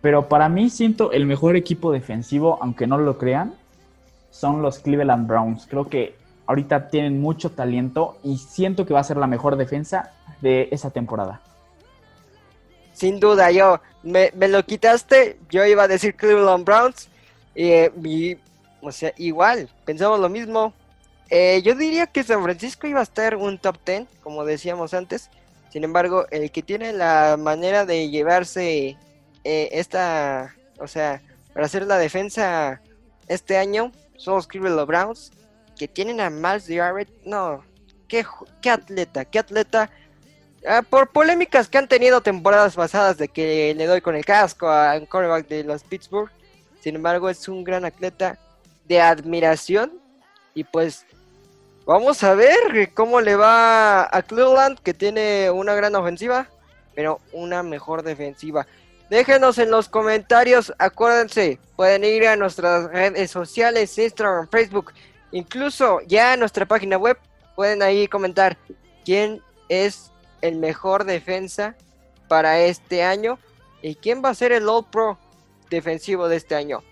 Pero 0.00 0.28
para 0.28 0.48
mí 0.48 0.70
siento 0.70 1.12
el 1.12 1.26
mejor 1.26 1.56
equipo 1.56 1.92
defensivo, 1.92 2.58
aunque 2.60 2.86
no 2.86 2.98
lo 2.98 3.18
crean, 3.18 3.54
son 4.30 4.62
los 4.62 4.78
Cleveland 4.78 5.26
Browns. 5.26 5.66
Creo 5.66 5.88
que 5.88 6.16
ahorita 6.46 6.88
tienen 6.88 7.20
mucho 7.20 7.50
talento 7.50 8.18
y 8.22 8.38
siento 8.38 8.86
que 8.86 8.94
va 8.94 9.00
a 9.00 9.04
ser 9.04 9.16
la 9.16 9.26
mejor 9.26 9.56
defensa 9.56 10.12
de 10.40 10.68
esa 10.70 10.90
temporada. 10.90 11.40
Sin 12.92 13.20
duda, 13.20 13.50
yo 13.50 13.80
me, 14.02 14.30
lo 14.48 14.64
quitaste, 14.64 15.38
yo 15.50 15.64
iba 15.66 15.82
a 15.82 15.88
decir 15.88 16.14
Cleveland 16.14 16.64
Browns, 16.64 17.08
eh, 17.54 17.90
y, 18.02 18.36
o 18.80 18.90
sea, 18.92 19.12
igual, 19.16 19.68
pensamos 19.84 20.20
lo 20.20 20.28
mismo. 20.28 20.72
Eh, 21.28 21.60
yo 21.64 21.74
diría 21.74 22.06
que 22.06 22.22
San 22.22 22.42
Francisco 22.42 22.86
iba 22.86 23.00
a 23.00 23.04
estar 23.04 23.36
un 23.36 23.58
top 23.58 23.78
10, 23.84 24.06
como 24.22 24.44
decíamos 24.44 24.94
antes. 24.94 25.30
Sin 25.70 25.84
embargo, 25.84 26.26
el 26.30 26.50
que 26.50 26.62
tiene 26.62 26.92
la 26.92 27.36
manera 27.38 27.84
de 27.84 28.08
llevarse 28.08 28.96
eh, 29.44 29.68
esta, 29.72 30.54
o 30.78 30.86
sea, 30.86 31.20
para 31.52 31.66
hacer 31.66 31.86
la 31.86 31.98
defensa 31.98 32.80
este 33.28 33.56
año, 33.56 33.92
son 34.16 34.36
los 34.36 34.46
Cleveland 34.46 34.86
Browns, 34.86 35.32
que 35.76 35.88
tienen 35.88 36.20
a 36.20 36.30
Miles 36.30 36.68
Garrett. 36.68 37.08
No, 37.24 37.64
qué, 38.08 38.24
qué 38.62 38.70
atleta, 38.70 39.24
qué 39.24 39.38
atleta. 39.38 39.90
Ah, 40.66 40.82
por 40.82 41.10
polémicas 41.10 41.68
que 41.68 41.78
han 41.78 41.88
tenido 41.88 42.20
temporadas 42.20 42.74
pasadas 42.74 43.18
de 43.18 43.28
que 43.28 43.74
le 43.76 43.86
doy 43.86 44.00
con 44.00 44.16
el 44.16 44.24
casco 44.24 44.68
a 44.68 44.96
un 44.96 45.46
de 45.48 45.64
los 45.64 45.82
Pittsburgh. 45.84 46.30
Sin 46.80 46.96
embargo, 46.96 47.28
es 47.28 47.48
un 47.48 47.64
gran 47.64 47.84
atleta 47.84 48.38
de 48.86 49.00
admiración. 49.00 49.92
Y 50.54 50.64
pues 50.64 51.04
vamos 51.86 52.22
a 52.24 52.34
ver 52.34 52.92
cómo 52.92 53.20
le 53.20 53.36
va 53.36 54.02
a 54.14 54.22
Cleveland, 54.22 54.78
que 54.80 54.92
tiene 54.92 55.50
una 55.50 55.74
gran 55.74 55.94
ofensiva, 55.94 56.48
pero 56.94 57.20
una 57.32 57.62
mejor 57.62 58.02
defensiva. 58.02 58.66
Déjenos 59.08 59.58
en 59.58 59.70
los 59.70 59.88
comentarios, 59.88 60.74
acuérdense, 60.78 61.60
pueden 61.76 62.02
ir 62.02 62.26
a 62.26 62.34
nuestras 62.36 62.90
redes 62.90 63.30
sociales, 63.30 63.96
Instagram, 63.96 64.48
Facebook, 64.48 64.92
incluso 65.30 66.00
ya 66.08 66.34
en 66.34 66.40
nuestra 66.40 66.66
página 66.66 66.98
web, 66.98 67.16
pueden 67.54 67.82
ahí 67.82 68.08
comentar 68.08 68.58
quién 69.04 69.40
es 69.68 70.10
el 70.42 70.56
mejor 70.56 71.04
defensa 71.04 71.76
para 72.28 72.58
este 72.60 73.04
año 73.04 73.38
y 73.80 73.94
quién 73.94 74.22
va 74.24 74.30
a 74.30 74.34
ser 74.34 74.50
el 74.50 74.68
All 74.68 74.84
Pro 74.90 75.18
defensivo 75.70 76.28
de 76.28 76.36
este 76.36 76.56
año. 76.56 76.82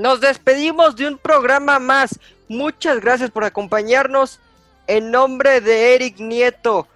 Nos 0.00 0.22
despedimos 0.22 0.96
de 0.96 1.06
un 1.08 1.18
programa 1.18 1.78
más. 1.78 2.18
Muchas 2.48 3.00
gracias 3.00 3.30
por 3.30 3.44
acompañarnos. 3.44 4.40
En 4.86 5.10
nombre 5.10 5.60
de 5.60 5.94
Eric 5.94 6.18
Nieto, 6.18 6.88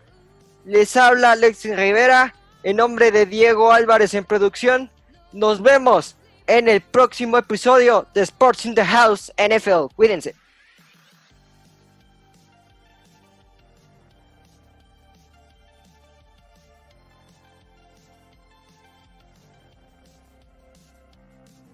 les 0.65 0.97
habla 0.97 1.33
Alexis 1.33 1.77
Rivera. 1.77 2.35
En 2.63 2.77
nombre 2.77 3.11
de 3.11 3.27
Diego 3.27 3.73
Álvarez 3.73 4.15
en 4.15 4.25
producción, 4.25 4.91
nos 5.33 5.61
vemos 5.61 6.17
en 6.47 6.67
el 6.67 6.81
próximo 6.81 7.37
episodio 7.37 8.07
de 8.15 8.23
Sports 8.23 8.65
in 8.65 8.75
the 8.75 8.83
House 8.83 9.31
NFL. 9.37 9.95
Cuídense. 9.95 10.35